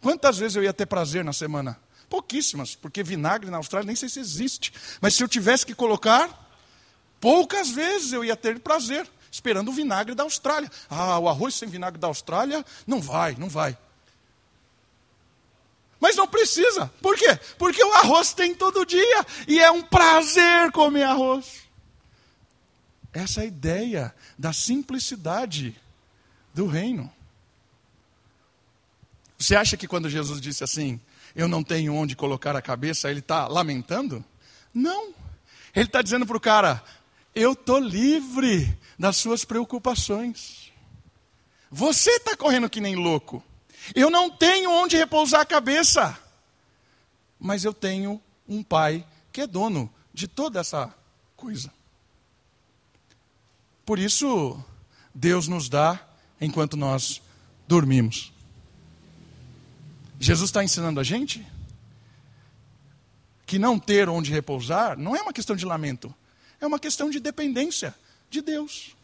[0.02, 1.80] Quantas vezes eu ia ter prazer na semana?
[2.10, 4.74] Pouquíssimas, porque vinagre na Austrália nem sei se existe.
[5.02, 6.50] Mas se eu tivesse que colocar,
[7.20, 10.72] poucas vezes eu ia ter prazer, esperando o vinagre da Austrália.
[10.90, 12.66] Ah, o arroz sem vinagre da Austrália?
[12.86, 13.78] Não vai, não vai.
[16.00, 16.92] Mas não precisa.
[17.02, 17.38] Por quê?
[17.58, 21.64] Porque o arroz tem todo dia e é um prazer comer arroz.
[23.12, 25.76] Essa é a ideia da simplicidade
[26.54, 27.12] do reino.
[29.38, 31.00] Você acha que quando Jesus disse assim,
[31.38, 34.26] eu não tenho onde colocar a cabeça, ele está lamentando?
[34.74, 35.14] Não.
[35.76, 36.84] Ele está dizendo para o cara,
[37.36, 40.74] eu estou livre das suas preocupações.
[41.70, 43.44] Você está correndo que nem louco.
[43.94, 46.20] Eu não tenho onde repousar a cabeça,
[47.40, 48.20] mas eu tenho
[48.50, 50.92] um pai que é dono de toda essa
[51.36, 51.72] coisa.
[53.86, 54.60] Por isso,
[55.14, 56.04] Deus nos dá
[56.42, 57.22] enquanto nós
[57.68, 58.34] dormimos.
[60.20, 61.46] Jesus está ensinando a gente
[63.46, 66.14] que não ter onde repousar não é uma questão de lamento,
[66.60, 67.96] é uma questão de dependência
[68.30, 68.96] de Deus.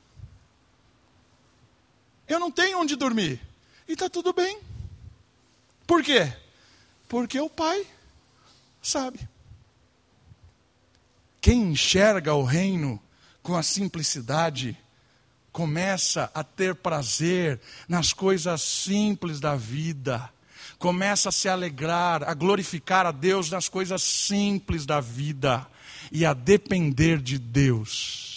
[2.28, 3.40] Eu não tenho onde dormir,
[3.88, 4.60] e está tudo bem.
[5.86, 6.34] Por quê?
[7.08, 7.86] Porque o Pai
[8.82, 9.20] sabe.
[11.40, 13.02] Quem enxerga o reino
[13.42, 14.78] com a simplicidade,
[15.52, 20.32] começa a ter prazer nas coisas simples da vida,
[20.84, 25.66] começa a se alegrar, a glorificar a Deus nas coisas simples da vida
[26.12, 28.34] e a depender de Deus.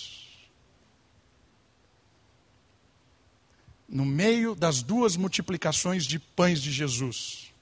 [3.88, 7.52] no meio das duas multiplicações de pães de Jesus,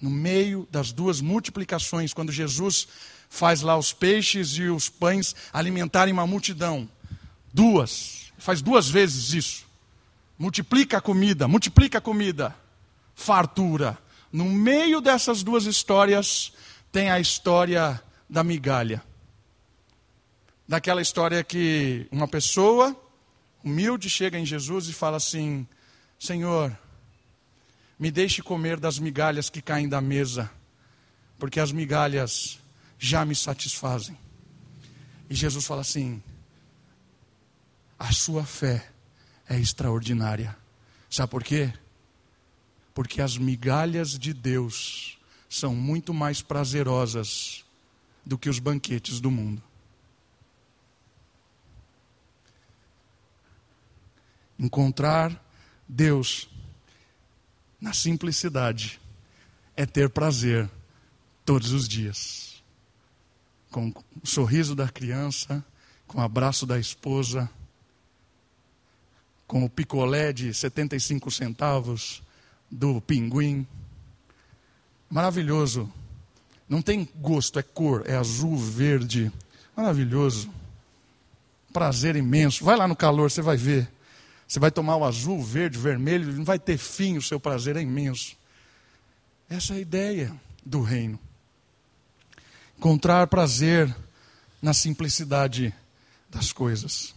[0.00, 2.86] no meio das duas multiplicações, quando Jesus
[3.28, 6.88] faz lá os peixes e os pães alimentarem uma multidão.
[7.52, 9.66] Duas, faz duas vezes isso.
[10.38, 12.56] Multiplica a comida, multiplica a comida.
[13.16, 13.98] Fartura.
[14.34, 16.52] No meio dessas duas histórias,
[16.90, 19.00] tem a história da migalha.
[20.66, 23.00] Daquela história que uma pessoa
[23.62, 25.64] humilde chega em Jesus e fala assim:
[26.18, 26.76] Senhor,
[27.96, 30.50] me deixe comer das migalhas que caem da mesa,
[31.38, 32.58] porque as migalhas
[32.98, 34.18] já me satisfazem.
[35.30, 36.20] E Jesus fala assim:
[37.96, 38.84] a sua fé
[39.48, 40.56] é extraordinária.
[41.08, 41.72] Sabe por quê?
[42.94, 47.64] Porque as migalhas de Deus são muito mais prazerosas
[48.24, 49.62] do que os banquetes do mundo.
[54.58, 55.44] Encontrar
[55.88, 56.48] Deus
[57.80, 59.00] na simplicidade
[59.76, 60.70] é ter prazer
[61.44, 62.62] todos os dias.
[63.70, 65.64] Com o sorriso da criança,
[66.06, 67.50] com o abraço da esposa,
[69.46, 72.23] com o picolé de 75 centavos
[72.74, 73.66] do pinguim.
[75.08, 75.90] Maravilhoso.
[76.68, 79.30] Não tem gosto, é cor, é azul, verde.
[79.76, 80.50] Maravilhoso.
[81.72, 82.64] Prazer imenso.
[82.64, 83.88] Vai lá no calor, você vai ver.
[84.46, 87.80] Você vai tomar o azul, verde, vermelho, não vai ter fim, o seu prazer é
[87.80, 88.36] imenso.
[89.48, 90.34] Essa é a ideia
[90.64, 91.18] do reino.
[92.76, 93.94] Encontrar prazer
[94.60, 95.72] na simplicidade
[96.28, 97.14] das coisas.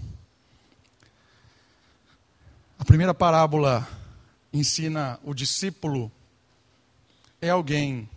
[2.80, 3.88] A primeira parábola
[4.58, 6.12] ensina o discípulo
[7.42, 8.10] é alguém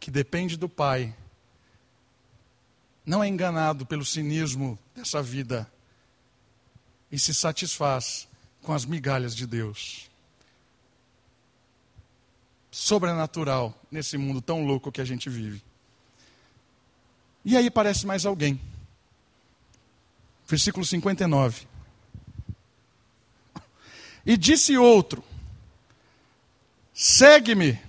[0.00, 1.14] que depende do Pai,
[3.04, 5.70] não é enganado pelo cinismo dessa vida
[7.10, 8.28] e se satisfaz
[8.62, 10.08] com as migalhas de Deus.
[12.70, 15.62] Sobrenatural nesse mundo tão louco que a gente vive.
[17.44, 18.58] E aí parece mais alguém.
[20.46, 21.66] Versículo 59.
[24.24, 25.22] E disse outro:
[27.02, 27.80] Segue-me.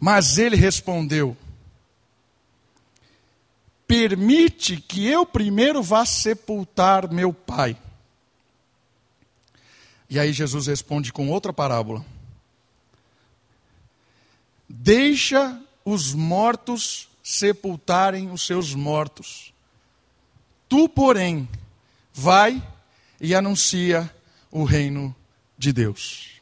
[0.00, 1.36] Mas ele respondeu:
[3.86, 7.78] Permite que eu primeiro vá sepultar meu pai.
[10.10, 12.04] E aí Jesus responde com outra parábola:
[14.68, 19.54] Deixa os mortos sepultarem os seus mortos.
[20.68, 21.48] Tu, porém,
[22.12, 22.60] vai
[23.20, 24.12] e anuncia
[24.50, 25.14] o reino
[25.56, 26.40] de Deus.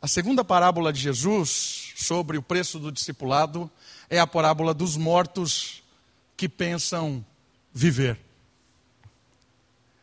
[0.00, 3.70] A segunda parábola de Jesus sobre o preço do discipulado
[4.08, 5.82] é a parábola dos mortos
[6.36, 7.24] que pensam
[7.72, 8.18] viver.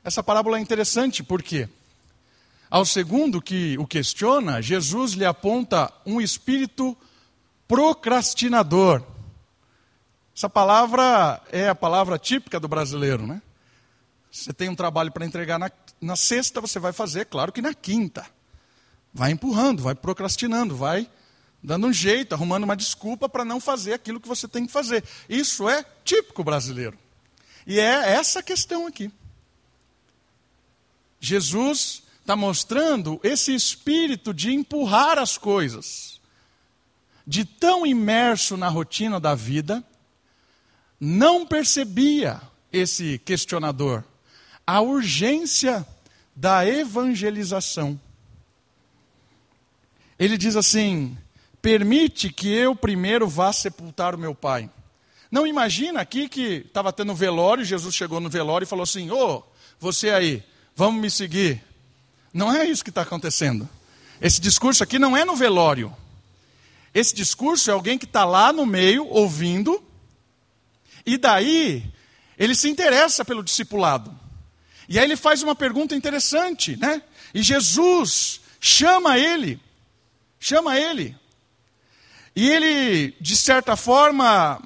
[0.04, 1.70] Essa parábola é interessante porque
[2.70, 6.98] ao segundo que o questiona, Jesus lhe aponta um espírito
[7.68, 9.04] procrastinador.
[10.36, 13.42] Essa palavra é a palavra típica do brasileiro, né?
[14.34, 17.72] Você tem um trabalho para entregar na, na sexta, você vai fazer, claro que na
[17.72, 18.26] quinta.
[19.14, 21.08] Vai empurrando, vai procrastinando, vai
[21.62, 25.04] dando um jeito, arrumando uma desculpa para não fazer aquilo que você tem que fazer.
[25.30, 26.98] Isso é típico brasileiro.
[27.68, 29.12] E é essa a questão aqui.
[31.20, 36.20] Jesus está mostrando esse espírito de empurrar as coisas,
[37.26, 39.84] de tão imerso na rotina da vida,
[41.00, 42.42] não percebia
[42.72, 44.04] esse questionador
[44.66, 45.86] a urgência
[46.36, 48.00] da evangelização.
[50.18, 51.18] Ele diz assim:
[51.62, 54.70] permite que eu primeiro vá sepultar o meu pai.
[55.32, 59.38] Não imagina aqui que estava tendo velório, Jesus chegou no velório e falou assim: Ô,
[59.38, 59.44] oh,
[59.80, 60.44] você aí,
[60.76, 61.64] vamos me seguir.
[62.34, 63.68] Não é isso que está acontecendo.
[64.22, 65.96] Esse discurso aqui não é no velório.
[66.94, 69.84] Esse discurso é alguém que está lá no meio, ouvindo,
[71.06, 71.84] e daí
[72.38, 74.23] ele se interessa pelo discipulado.
[74.88, 77.02] E aí ele faz uma pergunta interessante, né?
[77.34, 79.60] E Jesus chama ele,
[80.40, 81.18] chama ele.
[82.36, 84.62] E ele, de certa forma,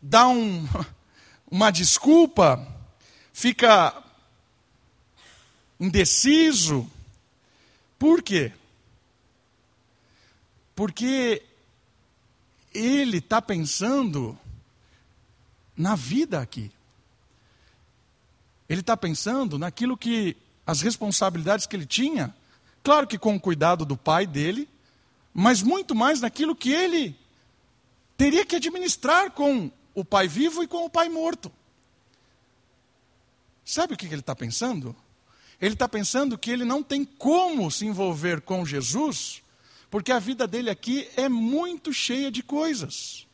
[0.00, 0.66] dá um,
[1.50, 2.66] uma desculpa,
[3.32, 3.94] fica
[5.78, 6.90] indeciso.
[7.98, 8.52] Por quê?
[10.74, 11.42] Porque
[12.72, 14.38] ele está pensando
[15.76, 16.70] na vida aqui.
[18.70, 22.32] Ele está pensando naquilo que, as responsabilidades que ele tinha,
[22.84, 24.68] claro que com o cuidado do pai dele,
[25.34, 27.16] mas muito mais naquilo que ele
[28.16, 31.50] teria que administrar com o pai vivo e com o pai morto.
[33.64, 34.94] Sabe o que ele está pensando?
[35.60, 39.42] Ele está pensando que ele não tem como se envolver com Jesus,
[39.90, 43.26] porque a vida dele aqui é muito cheia de coisas.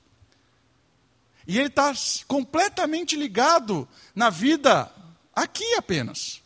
[1.46, 1.92] E ele está
[2.27, 4.90] completamente ligado na vida
[5.37, 6.42] aqui apenas.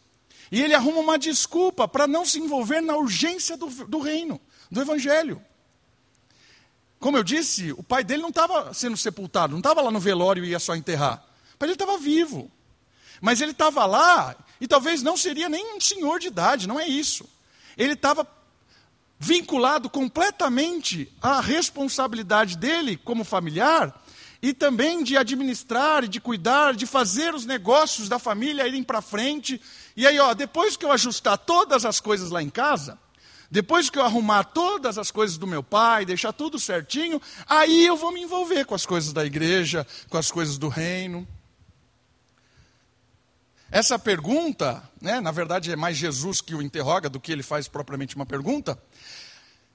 [0.50, 4.80] E ele arruma uma desculpa para não se envolver na urgência do, do reino, do
[4.80, 5.40] evangelho.
[6.98, 10.44] Como eu disse, o pai dele não estava sendo sepultado, não estava lá no velório
[10.44, 11.24] e ia só enterrar.
[11.54, 12.50] O pai dele estava vivo.
[13.20, 16.86] Mas ele estava lá e talvez não seria nem um senhor de idade, não é
[16.86, 17.28] isso.
[17.76, 18.26] Ele estava
[19.18, 23.94] vinculado completamente à responsabilidade dele como familiar
[24.42, 29.60] e também de administrar, de cuidar, de fazer os negócios da família irem para frente.
[29.96, 32.98] E aí, ó, depois que eu ajustar todas as coisas lá em casa,
[33.50, 37.96] depois que eu arrumar todas as coisas do meu pai, deixar tudo certinho, aí eu
[37.96, 41.26] vou me envolver com as coisas da igreja, com as coisas do reino.
[43.70, 47.68] Essa pergunta, né, na verdade é mais Jesus que o interroga do que ele faz
[47.68, 48.80] propriamente uma pergunta.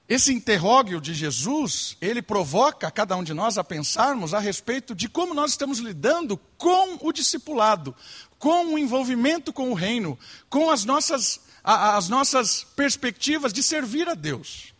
[0.08, 5.08] Esse interrógio de Jesus, ele provoca cada um de nós a pensarmos a respeito de
[5.08, 7.94] como nós estamos lidando com o discipulado,
[8.38, 10.16] com o envolvimento com o reino,
[10.48, 14.72] com as nossas, as nossas perspectivas de servir a Deus.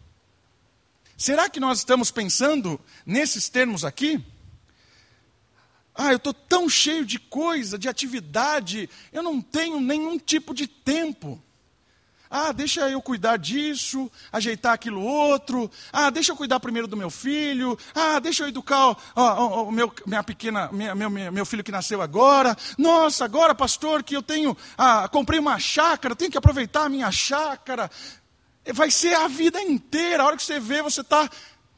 [1.16, 4.24] Será que nós estamos pensando nesses termos aqui?
[5.92, 10.68] Ah, eu estou tão cheio de coisa, de atividade, eu não tenho nenhum tipo de
[10.68, 11.42] tempo.
[12.30, 15.70] Ah, deixa eu cuidar disso, ajeitar aquilo outro.
[15.92, 17.78] Ah, deixa eu cuidar primeiro do meu filho.
[17.94, 21.72] Ah, deixa eu educar o, o, o meu, minha pequena, minha, meu, meu filho que
[21.72, 22.56] nasceu agora.
[22.76, 27.10] Nossa, agora, pastor, que eu tenho, ah, comprei uma chácara, tenho que aproveitar a minha
[27.10, 27.90] chácara.
[28.72, 30.22] Vai ser a vida inteira.
[30.22, 31.28] A hora que você vê, você está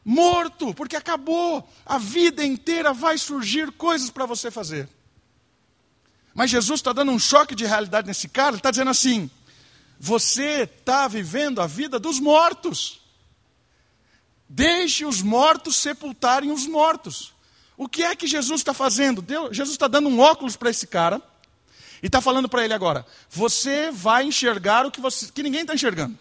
[0.04, 1.68] morto, porque acabou.
[1.84, 4.88] A vida inteira vai surgir coisas para você fazer.
[6.34, 8.50] Mas Jesus está dando um choque de realidade nesse cara.
[8.50, 9.30] Ele está dizendo assim:
[9.98, 13.00] você está vivendo a vida dos mortos.
[14.48, 17.34] Deixe os mortos sepultarem os mortos.
[17.76, 19.20] O que é que Jesus está fazendo?
[19.20, 21.20] Deus, Jesus está dando um óculos para esse cara
[22.02, 25.74] e está falando para ele agora: você vai enxergar o que, você, que ninguém está
[25.74, 26.18] enxergando.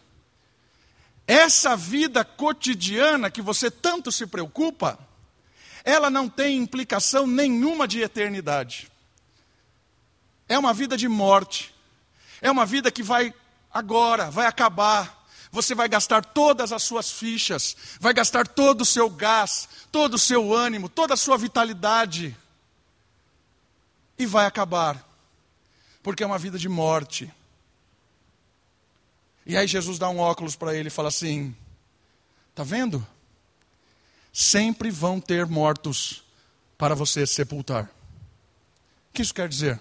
[1.25, 4.97] Essa vida cotidiana que você tanto se preocupa,
[5.83, 8.89] ela não tem implicação nenhuma de eternidade.
[10.49, 11.75] É uma vida de morte.
[12.41, 13.33] É uma vida que vai
[13.77, 15.25] agora, vai acabar.
[15.51, 20.19] Você vai gastar todas as suas fichas, vai gastar todo o seu gás, todo o
[20.19, 22.35] seu ânimo, toda a sua vitalidade.
[24.17, 25.03] E vai acabar.
[26.03, 27.31] Porque é uma vida de morte.
[29.45, 31.55] E aí Jesus dá um óculos para ele e fala assim:
[32.49, 33.05] Está vendo?
[34.33, 36.23] Sempre vão ter mortos
[36.77, 37.85] para você sepultar.
[39.09, 39.79] O que isso quer dizer?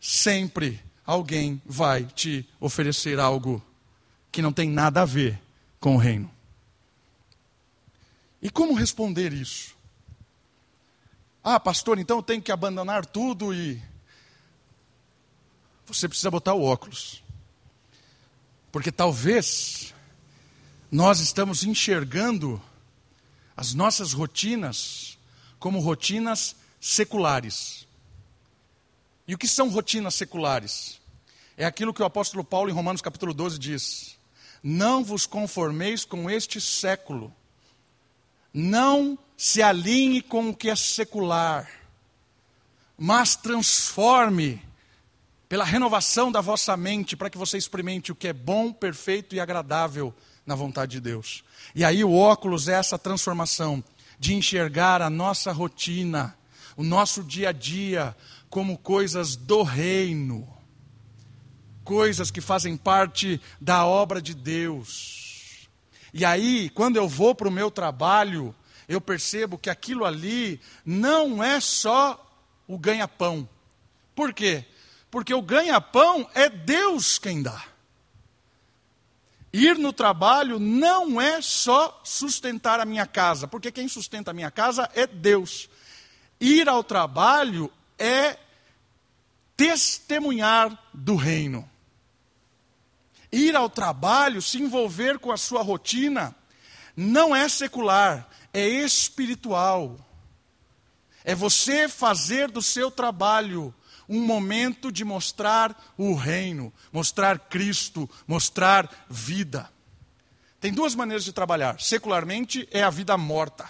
[0.00, 3.62] Sempre alguém vai te oferecer algo
[4.30, 5.40] que não tem nada a ver
[5.78, 6.30] com o reino.
[8.42, 9.74] E como responder isso?
[11.42, 13.82] Ah, pastor, então eu tenho que abandonar tudo e.
[15.86, 17.22] Você precisa botar o óculos.
[18.70, 19.92] Porque talvez
[20.90, 22.62] nós estamos enxergando
[23.56, 25.18] as nossas rotinas
[25.58, 27.86] como rotinas seculares.
[29.30, 31.00] E o que são rotinas seculares?
[31.56, 34.18] É aquilo que o apóstolo Paulo, em Romanos capítulo 12, diz:
[34.60, 37.32] Não vos conformeis com este século,
[38.52, 41.70] não se alinhe com o que é secular,
[42.98, 44.60] mas transforme
[45.48, 49.38] pela renovação da vossa mente, para que você experimente o que é bom, perfeito e
[49.38, 50.12] agradável
[50.44, 51.44] na vontade de Deus.
[51.72, 53.84] E aí o óculos é essa transformação
[54.18, 56.36] de enxergar a nossa rotina,
[56.76, 58.16] o nosso dia a dia,
[58.50, 60.60] como coisas do reino
[61.90, 65.68] coisas que fazem parte da obra de Deus.
[66.14, 68.54] E aí, quando eu vou para o meu trabalho,
[68.88, 72.24] eu percebo que aquilo ali não é só
[72.68, 73.48] o ganha-pão.
[74.14, 74.64] Por quê?
[75.10, 77.64] Porque o ganha-pão é Deus quem dá.
[79.52, 84.52] Ir no trabalho não é só sustentar a minha casa, porque quem sustenta a minha
[84.52, 85.68] casa é Deus.
[86.40, 87.68] Ir ao trabalho
[88.00, 88.38] é
[89.56, 91.68] testemunhar do reino.
[93.30, 96.34] Ir ao trabalho, se envolver com a sua rotina,
[96.96, 99.98] não é secular, é espiritual.
[101.22, 103.72] É você fazer do seu trabalho
[104.08, 109.70] um momento de mostrar o reino, mostrar Cristo, mostrar vida.
[110.58, 111.80] Tem duas maneiras de trabalhar.
[111.80, 113.68] Secularmente é a vida morta.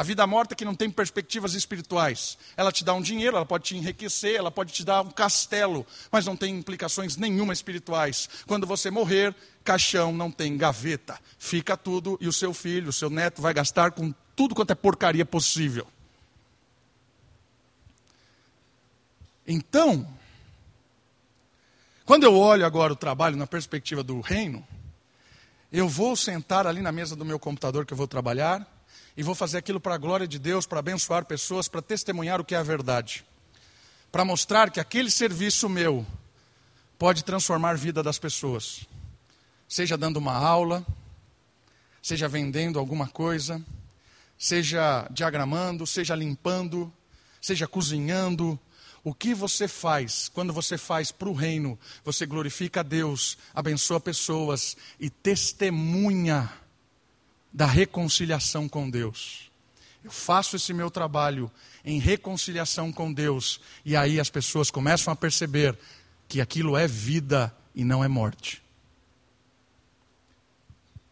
[0.00, 2.38] A vida morta que não tem perspectivas espirituais.
[2.56, 5.86] Ela te dá um dinheiro, ela pode te enriquecer, ela pode te dar um castelo,
[6.10, 8.26] mas não tem implicações nenhuma espirituais.
[8.46, 11.20] Quando você morrer, caixão não tem gaveta.
[11.38, 14.74] Fica tudo e o seu filho, o seu neto vai gastar com tudo quanto é
[14.74, 15.86] porcaria possível.
[19.46, 20.08] Então,
[22.06, 24.66] quando eu olho agora o trabalho na perspectiva do reino,
[25.70, 28.79] eu vou sentar ali na mesa do meu computador que eu vou trabalhar
[29.16, 32.44] e vou fazer aquilo para a glória de Deus, para abençoar pessoas, para testemunhar o
[32.44, 33.24] que é a verdade.
[34.10, 36.06] Para mostrar que aquele serviço meu
[36.98, 38.86] pode transformar a vida das pessoas.
[39.68, 40.84] Seja dando uma aula,
[42.02, 43.64] seja vendendo alguma coisa,
[44.38, 46.92] seja diagramando, seja limpando,
[47.40, 48.58] seja cozinhando,
[49.02, 51.78] o que você faz quando você faz para o reino?
[52.04, 56.50] Você glorifica a Deus, abençoa pessoas e testemunha
[57.52, 59.50] da reconciliação com Deus.
[60.02, 61.50] Eu faço esse meu trabalho
[61.84, 65.78] em reconciliação com Deus e aí as pessoas começam a perceber
[66.28, 68.62] que aquilo é vida e não é morte.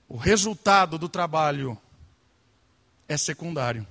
[0.09, 1.77] O resultado do trabalho
[3.07, 3.87] é secundário.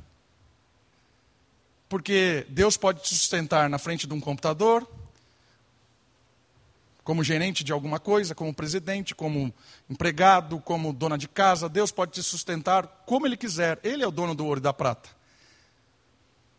[1.87, 4.87] Porque Deus pode te sustentar na frente de um computador,
[7.07, 9.53] como gerente de alguma coisa, como presidente, como
[9.89, 11.69] empregado, como dona de casa.
[11.69, 13.79] Deus pode te sustentar como Ele quiser.
[13.81, 15.07] Ele é o dono do ouro e da prata.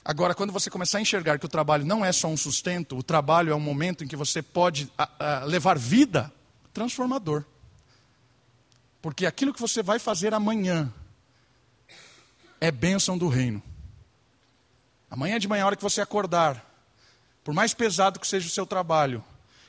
[0.02, 3.02] Agora, quando você começar a enxergar que o trabalho não é só um sustento, o
[3.02, 6.32] trabalho é um momento em que você pode a, a, levar vida,
[6.72, 7.44] transformador.
[9.02, 10.90] Porque aquilo que você vai fazer amanhã
[12.58, 13.62] é bênção do reino.
[15.10, 16.64] Amanhã de manhã, a hora que você acordar,
[17.44, 19.22] por mais pesado que seja o seu trabalho,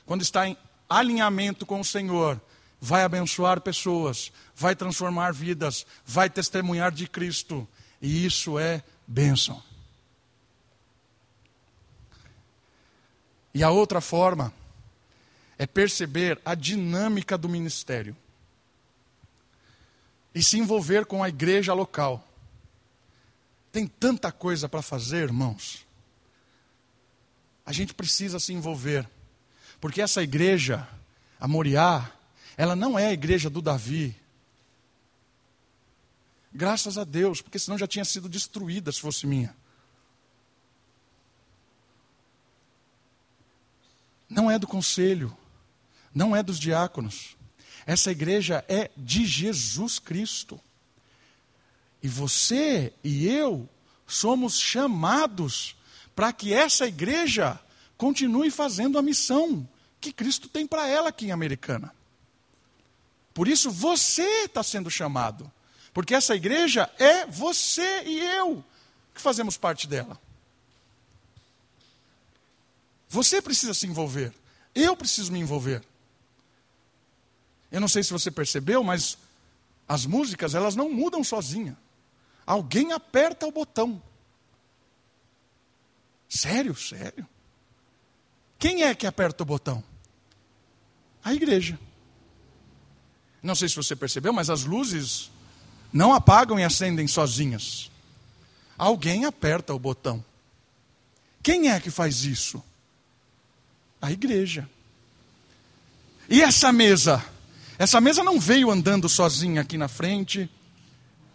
[0.06, 0.56] quando está em
[0.90, 2.40] alinhamento com o Senhor,
[2.80, 7.66] vai abençoar pessoas, vai transformar vidas, vai testemunhar de Cristo.
[8.02, 9.62] E isso é bênção.
[13.54, 14.52] E a outra forma
[15.58, 18.16] é perceber a dinâmica do ministério
[20.34, 22.26] e se envolver com a igreja local.
[23.70, 25.86] Tem tanta coisa para fazer, irmãos.
[27.66, 29.08] A gente precisa se envolver.
[29.80, 30.86] Porque essa igreja,
[31.38, 32.10] a Moriá,
[32.56, 34.14] ela não é a igreja do Davi.
[36.52, 39.56] Graças a Deus, porque senão já tinha sido destruída se fosse minha.
[44.28, 45.36] Não é do conselho,
[46.14, 47.36] não é dos diáconos.
[47.86, 50.60] Essa igreja é de Jesus Cristo.
[52.02, 53.68] E você e eu
[54.06, 55.76] somos chamados
[56.14, 57.58] para que essa igreja
[58.00, 59.68] continue fazendo a missão
[60.00, 61.94] que Cristo tem para ela aqui em Americana.
[63.34, 65.52] Por isso você está sendo chamado.
[65.92, 68.64] Porque essa igreja é você e eu
[69.14, 70.18] que fazemos parte dela.
[73.06, 74.32] Você precisa se envolver.
[74.74, 75.84] Eu preciso me envolver.
[77.70, 79.18] Eu não sei se você percebeu, mas
[79.86, 81.76] as músicas, elas não mudam sozinha.
[82.46, 84.02] Alguém aperta o botão.
[86.30, 87.28] Sério, sério.
[88.60, 89.82] Quem é que aperta o botão?
[91.24, 91.76] A igreja.
[93.42, 95.32] Não sei se você percebeu, mas as luzes
[95.92, 97.90] não apagam e acendem sozinhas.
[98.78, 100.24] Alguém aperta o botão.
[101.42, 102.62] Quem é que faz isso?
[104.00, 104.70] A igreja.
[106.28, 107.24] E essa mesa?
[107.76, 110.48] Essa mesa não veio andando sozinha aqui na frente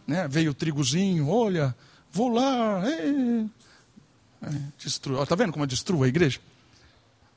[0.08, 0.28] né?
[0.28, 1.76] veio o trigozinho, olha,
[2.12, 3.46] vou lá, é,
[4.44, 5.24] é, destrua.
[5.24, 6.40] Está vendo como eu destruo a igreja?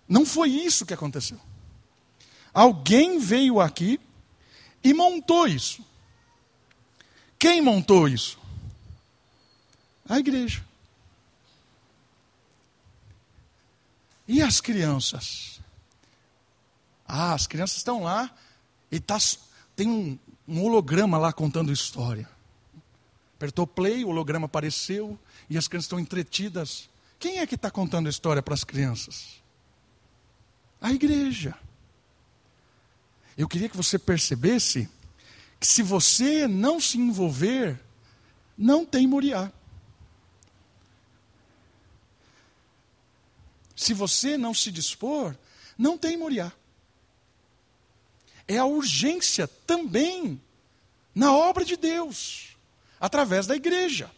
[0.08, 1.38] Não foi isso que aconteceu.
[2.52, 4.00] Alguém veio aqui
[4.82, 5.84] e montou isso.
[7.38, 8.38] Quem montou isso?
[10.08, 10.64] A igreja.
[14.26, 15.60] E as crianças?
[17.06, 18.30] Ah, as crianças estão lá
[18.90, 19.18] e tá,
[19.76, 22.28] tem um, um holograma lá contando história.
[23.36, 26.88] Apertou play, o holograma apareceu e as crianças estão entretidas.
[27.18, 29.40] Quem é que está contando história para as crianças?
[30.80, 31.54] A igreja.
[33.36, 34.88] Eu queria que você percebesse
[35.60, 37.80] que se você não se envolver,
[38.56, 39.52] não tem Moriá.
[43.76, 45.36] Se você não se dispor,
[45.76, 46.52] não tem Moriá.
[48.46, 50.40] É a urgência também
[51.14, 52.56] na obra de Deus
[53.00, 54.10] através da igreja.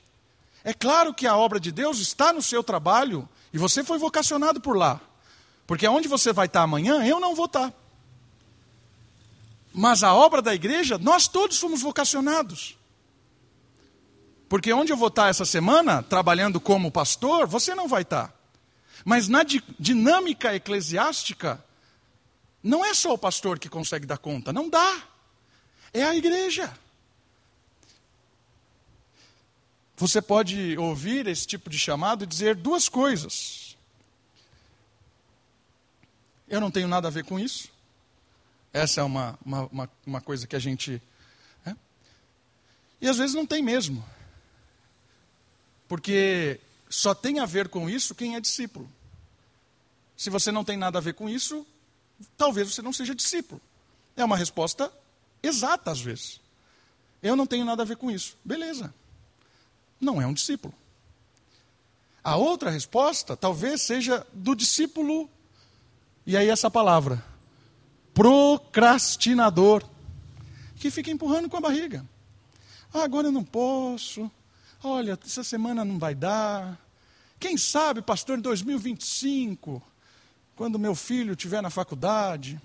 [0.64, 4.60] É claro que a obra de Deus está no seu trabalho e você foi vocacionado
[4.60, 5.00] por lá.
[5.70, 7.72] Porque onde você vai estar amanhã, eu não vou estar.
[9.72, 12.76] Mas a obra da igreja, nós todos fomos vocacionados.
[14.48, 18.34] Porque onde eu vou estar essa semana, trabalhando como pastor, você não vai estar.
[19.04, 21.64] Mas na di dinâmica eclesiástica,
[22.60, 25.00] não é só o pastor que consegue dar conta, não dá.
[25.94, 26.76] É a igreja.
[29.98, 33.69] Você pode ouvir esse tipo de chamado e dizer duas coisas.
[36.50, 37.70] Eu não tenho nada a ver com isso.
[38.72, 41.00] Essa é uma, uma, uma, uma coisa que a gente.
[41.64, 41.76] É?
[43.00, 44.04] E às vezes não tem mesmo.
[45.86, 48.90] Porque só tem a ver com isso quem é discípulo.
[50.16, 51.64] Se você não tem nada a ver com isso,
[52.36, 53.60] talvez você não seja discípulo.
[54.16, 54.92] É uma resposta
[55.40, 56.40] exata às vezes.
[57.22, 58.36] Eu não tenho nada a ver com isso.
[58.44, 58.92] Beleza.
[60.00, 60.74] Não é um discípulo.
[62.24, 65.30] A outra resposta talvez seja do discípulo,
[66.26, 67.24] e aí essa palavra,
[68.14, 69.84] procrastinador,
[70.76, 72.04] que fica empurrando com a barriga.
[72.92, 74.30] Ah, agora eu não posso.
[74.82, 76.78] Olha, essa semana não vai dar.
[77.38, 79.82] Quem sabe, pastor, em 2025,
[80.56, 82.60] quando meu filho estiver na faculdade.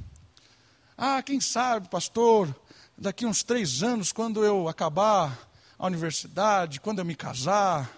[0.97, 2.53] Ah, quem sabe, pastor,
[2.97, 5.47] daqui uns três anos, quando eu acabar
[5.77, 7.89] a universidade, quando eu me casar.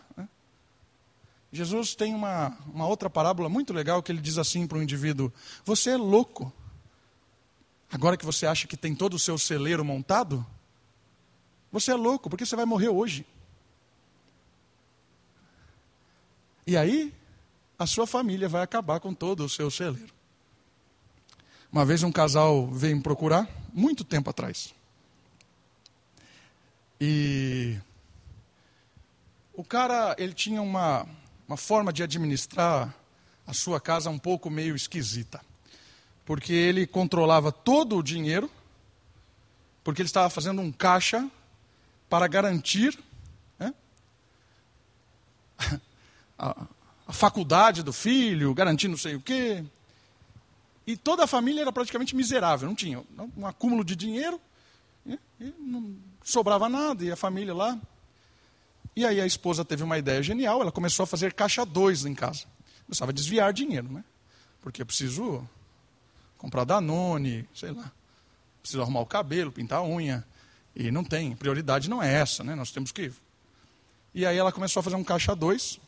[1.52, 5.32] Jesus tem uma, uma outra parábola muito legal que ele diz assim para o indivíduo:
[5.64, 6.52] Você é louco.
[7.91, 10.45] Agora que você acha que tem todo o seu celeiro montado,
[11.72, 13.26] você é louco, porque você vai morrer hoje.
[16.66, 17.14] E aí,
[17.80, 20.14] a sua família vai acabar com todo o seu celeiro.
[21.72, 24.74] Uma vez um casal veio me procurar, muito tempo atrás.
[27.00, 27.78] E
[29.54, 31.08] o cara, ele tinha uma,
[31.48, 32.93] uma forma de administrar
[33.45, 35.41] a sua casa um pouco meio esquisita
[36.28, 38.52] porque ele controlava todo o dinheiro,
[39.82, 41.26] porque ele estava fazendo um caixa
[42.10, 43.00] para garantir
[43.58, 43.74] né,
[46.38, 46.68] a,
[47.08, 49.64] a, faculdade do filho, garantir não sei o quê.
[50.86, 53.02] E toda a família era praticamente miserável, não tinha
[53.38, 54.38] um acúmulo de dinheiro,
[55.06, 55.95] né, e não
[56.26, 57.80] sobrava nada, e a família lá.
[58.98, 62.16] E aí a esposa teve uma ideia genial, ela começou a fazer caixa dois em
[62.16, 62.45] casa.
[62.84, 64.04] Começava a desviar dinheiro, né?
[64.60, 65.48] Porque eu preciso
[66.36, 67.91] comprar Danone, sei lá.
[68.60, 70.26] Preciso arrumar o cabelo, pintar a unha.
[70.76, 72.56] E não tem, prioridade não é essa, né?
[72.56, 73.14] Nós temos que.
[74.16, 75.80] E aí ela começou a fazer um caixa dois.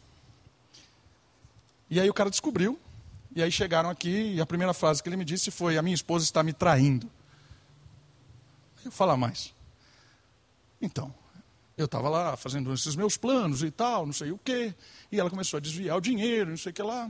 [1.89, 2.79] E aí o cara descobriu.
[3.35, 5.95] E aí chegaram aqui e a primeira frase que ele me disse foi: A minha
[5.95, 7.09] esposa está me traindo.
[8.85, 9.51] Eu falar mais.
[10.79, 11.11] Então,
[11.81, 14.73] eu estava lá fazendo esses meus planos e tal, não sei o quê.
[15.11, 17.09] E ela começou a desviar o dinheiro, não sei o que lá.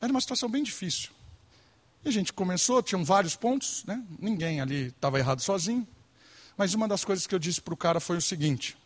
[0.00, 1.10] Era uma situação bem difícil.
[2.04, 4.04] E a gente começou, tinham vários pontos, né?
[4.18, 5.86] ninguém ali estava errado sozinho.
[6.56, 8.76] Mas uma das coisas que eu disse para o cara foi o seguinte: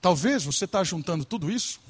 [0.00, 1.80] talvez você está juntando tudo isso,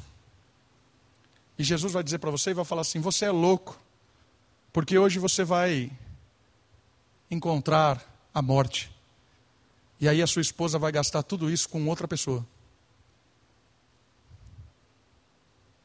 [1.58, 3.78] e Jesus vai dizer para você e vai falar assim: você é louco,
[4.72, 5.90] porque hoje você vai
[7.30, 8.94] encontrar a morte.
[10.00, 12.44] E aí a sua esposa vai gastar tudo isso com outra pessoa.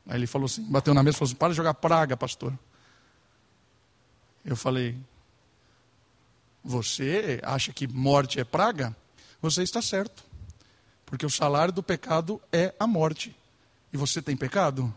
[0.08, 2.58] Aí ele falou assim, bateu na mesa e falou assim, para de jogar praga, pastor.
[4.44, 4.98] Eu falei,
[6.64, 8.96] você acha que morte é praga?
[9.40, 10.24] Você está certo.
[11.06, 13.36] Porque o salário do pecado é a morte.
[13.94, 14.92] E você tem pecado?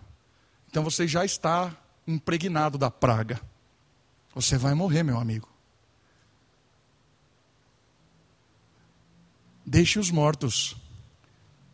[0.68, 1.76] Então você já está
[2.06, 3.40] impregnado da praga.
[4.34, 5.51] Você vai morrer, meu amigo.
[9.72, 10.76] Deixe os mortos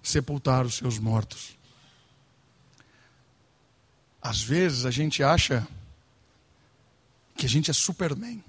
[0.01, 1.59] sepultar os seus mortos.
[4.22, 5.66] Às vezes a gente acha
[7.36, 8.40] que a gente é Superman,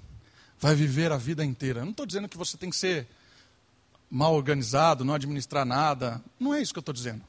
[0.60, 1.80] vai viver a vida inteira.
[1.80, 3.08] Eu não estou dizendo que você tem que ser
[4.08, 6.22] mal organizado, não administrar nada.
[6.38, 7.24] Não é isso que eu estou dizendo.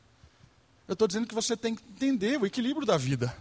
[0.87, 3.35] Eu estou dizendo que você tem que entender o equilíbrio da vida.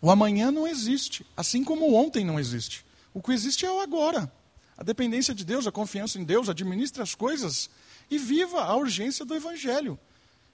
[0.00, 2.86] O amanhã não existe, assim como o ontem não existe.
[3.12, 4.32] O que existe é o agora.
[4.76, 7.70] A dependência de Deus, a confiança em Deus, administre as coisas
[8.10, 9.98] e viva a urgência do Evangelho.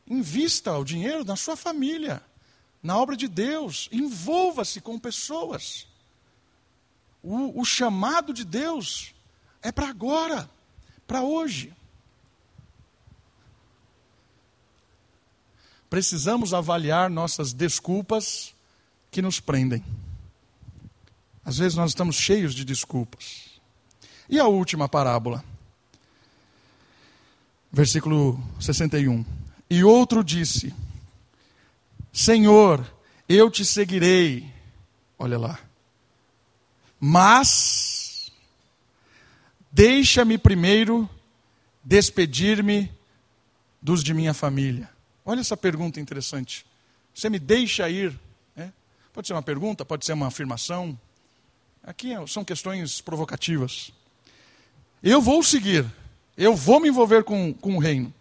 [0.07, 2.23] Invista o dinheiro na sua família
[2.83, 5.87] na obra de Deus, envolva-se com pessoas.
[7.23, 9.15] O, o chamado de Deus
[9.63, 10.49] é para agora,
[11.07, 11.73] para hoje.
[15.91, 18.55] Precisamos avaliar nossas desculpas
[19.11, 19.85] que nos prendem.
[21.45, 23.50] Às vezes nós estamos cheios de desculpas.
[24.31, 25.45] E a última parábola?
[27.71, 29.23] Versículo 61.
[29.69, 30.75] E outro disse:
[32.11, 32.83] Senhor,
[33.29, 34.51] eu te seguirei.
[35.19, 35.59] Olha lá.
[36.99, 37.91] Mas
[39.73, 41.09] Deixa-me primeiro
[41.85, 42.91] despedir-me
[43.81, 44.91] dos de minha família.
[45.25, 46.67] Olha essa pergunta interessante.
[47.15, 48.19] Você me deixa ir?
[48.57, 48.71] É?
[49.13, 50.99] Pode ser uma pergunta, pode ser uma afirmação.
[51.85, 53.93] Aqui são questões provocativas.
[55.03, 55.87] Eu vou seguir,
[56.37, 58.13] eu vou me envolver com, com o reino.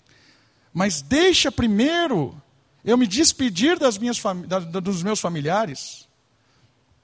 [0.73, 2.39] Mas deixa primeiro
[2.84, 6.07] eu me despedir das minhas da, dos meus familiares.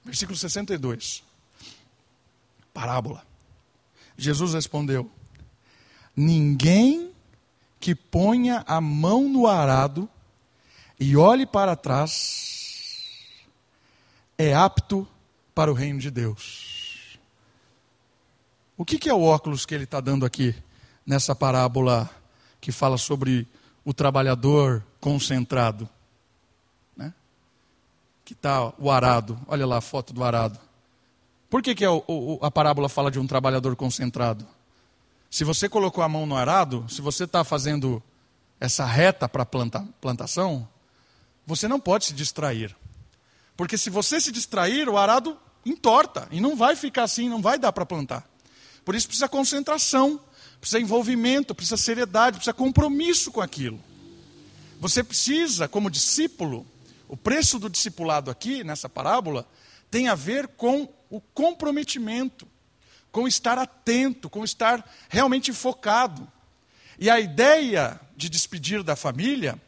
[0.04, 1.22] Versículo 62.
[2.72, 3.26] Parábola.
[4.16, 5.10] Jesus respondeu:
[6.14, 7.10] Ninguém
[7.78, 10.08] que ponha a mão no arado
[10.98, 12.56] e olhe para trás
[14.38, 15.06] é apto
[15.54, 16.75] para o reino de Deus.
[18.76, 20.54] O que, que é o óculos que ele está dando aqui
[21.06, 22.10] nessa parábola
[22.60, 23.48] que fala sobre
[23.84, 25.88] o trabalhador concentrado?
[26.94, 27.14] Né?
[28.22, 30.58] Que está o arado, olha lá a foto do arado.
[31.48, 34.46] Por que, que é o, o, a parábola fala de um trabalhador concentrado?
[35.30, 38.02] Se você colocou a mão no arado, se você está fazendo
[38.60, 40.68] essa reta para planta, plantação,
[41.46, 42.76] você não pode se distrair.
[43.56, 47.58] Porque se você se distrair, o arado entorta e não vai ficar assim, não vai
[47.58, 48.35] dar para plantar.
[48.86, 50.20] Por isso precisa concentração,
[50.60, 53.78] precisa envolvimento, precisa seriedade, precisa compromisso com aquilo.
[54.78, 56.64] Você precisa, como discípulo,
[57.08, 59.44] o preço do discipulado aqui, nessa parábola,
[59.90, 62.46] tem a ver com o comprometimento
[63.10, 66.30] com estar atento, com estar realmente focado.
[66.96, 69.60] E a ideia de despedir da família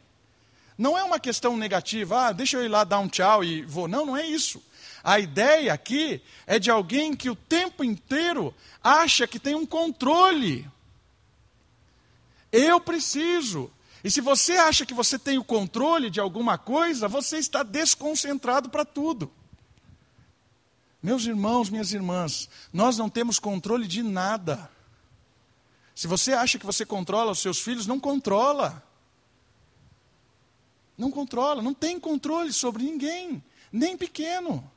[0.77, 3.85] não é uma questão negativa, ah, deixa eu ir lá dar um tchau e vou.
[3.85, 4.63] Não, não é isso.
[5.03, 10.69] A ideia aqui é de alguém que o tempo inteiro acha que tem um controle.
[12.51, 13.71] Eu preciso.
[14.03, 18.69] E se você acha que você tem o controle de alguma coisa, você está desconcentrado
[18.69, 19.31] para tudo.
[21.01, 24.69] Meus irmãos, minhas irmãs, nós não temos controle de nada.
[25.95, 28.83] Se você acha que você controla os seus filhos, não controla.
[30.97, 33.41] Não controla, não tem controle sobre ninguém,
[33.71, 34.69] nem pequeno.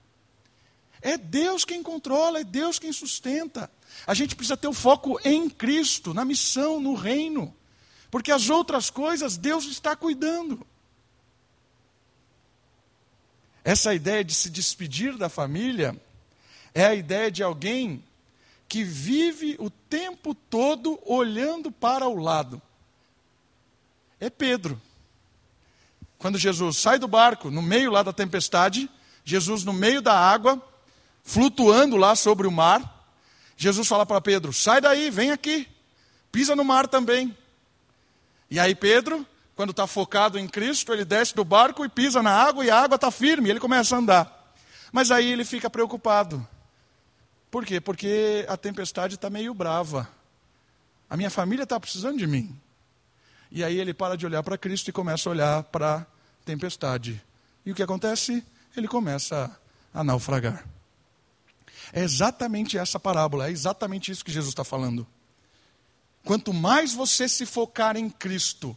[1.03, 3.69] É Deus quem controla, é Deus quem sustenta.
[4.07, 7.55] A gente precisa ter o foco em Cristo, na missão, no reino.
[8.09, 10.65] Porque as outras coisas Deus está cuidando.
[13.65, 16.01] Essa ideia de se despedir da família
[16.73, 18.03] é a ideia de alguém
[18.69, 22.63] que vive o tempo todo olhando para o lado.
[24.21, 24.81] É Pedro.
[26.17, 28.89] Quando Jesus sai do barco, no meio lá da tempestade,
[29.25, 30.63] Jesus no meio da água,
[31.23, 33.07] flutuando lá sobre o mar,
[33.57, 35.69] Jesus fala para Pedro: sai daí, vem aqui,
[36.31, 37.37] pisa no mar também.
[38.51, 42.33] E aí Pedro, quando está focado em Cristo, ele desce do barco e pisa na
[42.33, 44.55] água e a água está firme, ele começa a andar.
[44.91, 46.47] Mas aí ele fica preocupado.
[47.51, 47.81] Por quê?
[47.81, 50.09] Porque a tempestade está meio brava.
[51.09, 52.59] A minha família está precisando de mim.
[53.51, 56.07] E aí ele para de olhar para Cristo e começa a olhar para a
[56.45, 57.23] tempestade.
[57.65, 58.43] E o que acontece?
[58.75, 59.55] Ele começa
[59.93, 60.65] a naufragar.
[61.93, 65.07] É exatamente essa parábola, é exatamente isso que Jesus está falando.
[66.25, 68.77] Quanto mais você se focar em Cristo,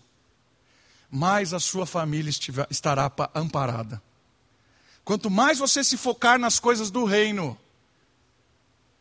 [1.10, 2.30] mais a sua família
[2.70, 4.02] estará amparada.
[5.04, 7.58] Quanto mais você se focar nas coisas do reino,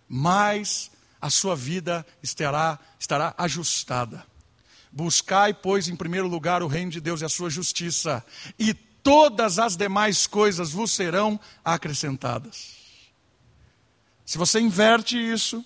[0.09, 0.91] mais
[1.21, 4.25] a sua vida estará, estará ajustada.
[4.93, 8.25] Buscai, pois, em primeiro lugar o reino de Deus e a sua justiça,
[8.59, 12.84] e todas as demais coisas vos serão acrescentadas.
[14.25, 15.65] Se você inverte isso,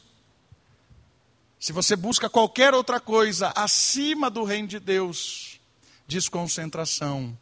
[1.60, 5.60] se você busca qualquer outra coisa acima do reino de Deus,
[6.06, 7.36] desconcentração,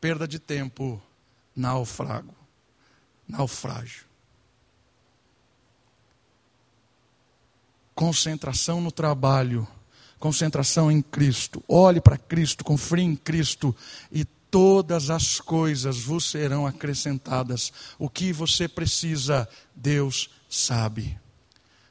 [0.00, 1.00] perda de tempo,
[1.54, 2.34] naufrago,
[3.26, 4.06] naufrágio.
[7.94, 9.66] Concentração no trabalho,
[10.18, 11.62] concentração em Cristo.
[11.68, 13.74] Olhe para Cristo, confie em Cristo
[14.10, 17.72] e todas as coisas vos serão acrescentadas.
[17.98, 19.48] O que você precisa,
[19.78, 21.16] Deus sabe.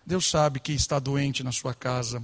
[0.06, 2.22] Deus sabe que está doente na sua casa.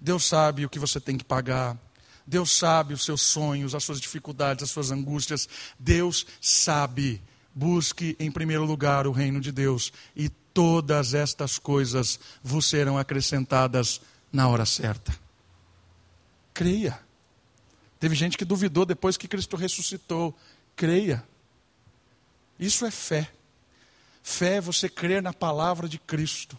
[0.00, 1.76] Deus sabe o que você tem que pagar.
[2.24, 5.48] Deus sabe os seus sonhos, as suas dificuldades, as suas angústias.
[5.76, 7.20] Deus sabe.
[7.52, 14.00] Busque em primeiro lugar o reino de Deus e todas estas coisas vos serão acrescentadas
[14.32, 15.12] na hora certa.
[16.54, 16.98] Creia.
[17.98, 20.36] Teve gente que duvidou depois que Cristo ressuscitou.
[20.76, 21.24] Creia.
[22.58, 23.30] Isso é fé.
[24.22, 26.58] Fé é você crer na palavra de Cristo.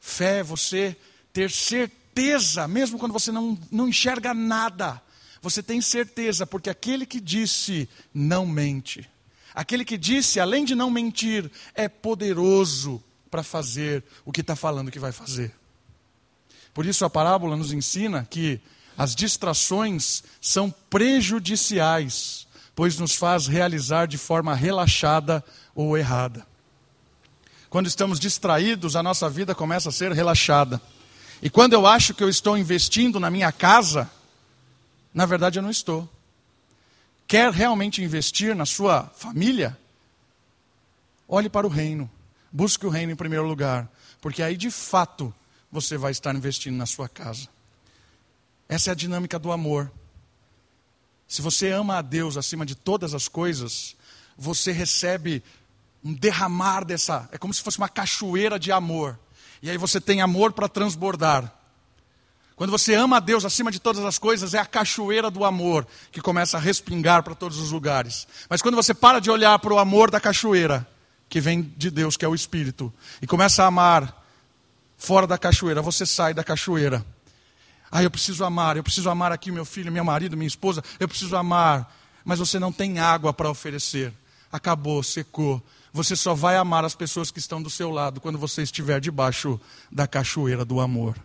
[0.00, 0.96] Fé é você
[1.32, 5.02] ter certeza, mesmo quando você não, não enxerga nada.
[5.40, 9.08] Você tem certeza, porque aquele que disse não mente.
[9.54, 14.90] Aquele que disse, além de não mentir, é poderoso para fazer o que está falando
[14.90, 15.52] que vai fazer.
[16.72, 18.60] Por isso a parábola nos ensina que
[18.96, 25.44] as distrações são prejudiciais, pois nos faz realizar de forma relaxada
[25.74, 26.46] ou errada.
[27.70, 30.80] Quando estamos distraídos, a nossa vida começa a ser relaxada.
[31.40, 34.10] E quando eu acho que eu estou investindo na minha casa,
[35.12, 36.08] na verdade eu não estou.
[37.26, 39.78] Quer realmente investir na sua família?
[41.26, 42.10] Olhe para o reino.
[42.52, 43.90] Busque o reino em primeiro lugar.
[44.20, 45.34] Porque aí, de fato,
[45.70, 47.48] você vai estar investindo na sua casa.
[48.68, 49.90] Essa é a dinâmica do amor.
[51.26, 53.96] Se você ama a Deus acima de todas as coisas,
[54.36, 55.42] você recebe
[56.04, 57.28] um derramar dessa.
[57.32, 59.18] É como se fosse uma cachoeira de amor.
[59.62, 61.52] E aí você tem amor para transbordar.
[62.56, 65.86] Quando você ama a Deus acima de todas as coisas, é a cachoeira do amor
[66.10, 68.26] que começa a respingar para todos os lugares.
[68.48, 70.86] Mas quando você para de olhar para o amor da cachoeira,
[71.28, 74.22] que vem de Deus, que é o Espírito, e começa a amar
[74.96, 77.04] fora da cachoeira, você sai da cachoeira.
[77.90, 81.08] Ah, eu preciso amar, eu preciso amar aqui meu filho, meu marido, minha esposa, eu
[81.08, 81.94] preciso amar.
[82.24, 84.12] Mas você não tem água para oferecer.
[84.50, 85.62] Acabou, secou.
[85.92, 89.60] Você só vai amar as pessoas que estão do seu lado quando você estiver debaixo
[89.90, 91.16] da cachoeira do amor.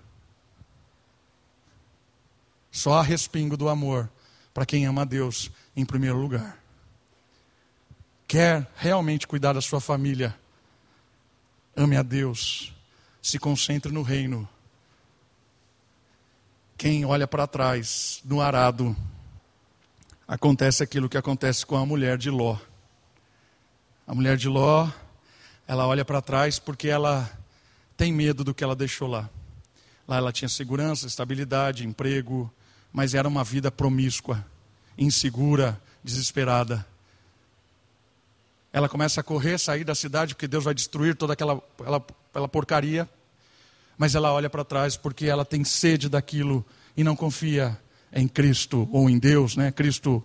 [2.71, 4.09] Só há respingo do amor
[4.53, 6.59] para quem ama a Deus em primeiro lugar
[8.27, 10.37] quer realmente cuidar da sua família,
[11.75, 12.73] ame a Deus,
[13.21, 14.47] se concentre no reino.
[16.77, 18.95] Quem olha para trás, no arado,
[20.27, 22.57] acontece aquilo que acontece com a mulher de Ló.
[24.07, 24.89] A mulher de Ló,
[25.67, 27.29] ela olha para trás porque ela
[27.95, 29.29] tem medo do que ela deixou lá.
[30.07, 32.51] Lá ela tinha segurança, estabilidade, emprego,
[32.91, 34.43] mas era uma vida promíscua,
[34.97, 36.85] insegura, desesperada
[38.77, 42.47] ela começa a correr, sair da cidade, porque Deus vai destruir toda aquela, aquela, aquela
[42.47, 43.09] porcaria.
[43.97, 46.63] Mas ela olha para trás porque ela tem sede daquilo
[46.95, 47.75] e não confia
[48.13, 49.71] em Cristo ou em Deus, né?
[49.71, 50.23] Cristo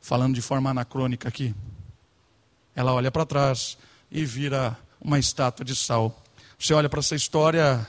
[0.00, 1.54] falando de forma anacrônica aqui.
[2.74, 3.78] Ela olha para trás
[4.10, 6.22] e vira uma estátua de sal.
[6.58, 7.86] Você olha para essa história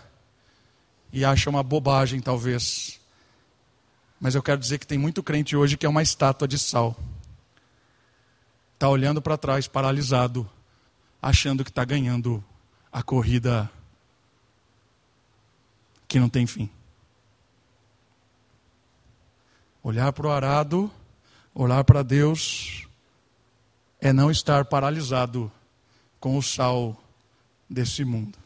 [1.11, 2.99] e acha uma bobagem, talvez.
[4.19, 6.95] Mas eu quero dizer que tem muito crente hoje que é uma estátua de sal
[8.75, 10.47] está olhando para trás, paralisado,
[11.21, 12.43] achando que está ganhando
[12.91, 13.71] a corrida
[16.07, 16.69] que não tem fim.
[19.81, 20.91] Olhar para o arado,
[21.53, 22.84] olhar para Deus,
[24.05, 25.51] é não estar paralisado
[26.19, 26.95] com o sal
[27.67, 28.37] desse mundo.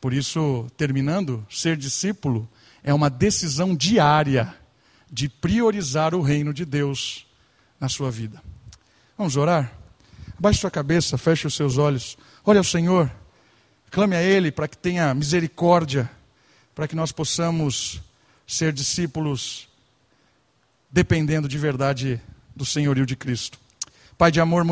[0.00, 2.48] Por isso, terminando, ser discípulo
[2.80, 4.54] é uma decisão diária
[5.10, 7.26] de priorizar o reino de Deus
[7.80, 8.40] na sua vida.
[9.18, 9.76] Vamos orar?
[10.38, 12.16] Abaixe sua cabeça, feche os seus olhos.
[12.44, 13.10] Olhe ao Senhor.
[13.90, 16.08] Clame a Ele para que tenha misericórdia,
[16.76, 18.00] para que nós possamos
[18.46, 19.68] ser discípulos
[20.88, 22.22] dependendo de verdade
[22.54, 23.58] do senhorio de Cristo.
[24.20, 24.64] Pai de amor,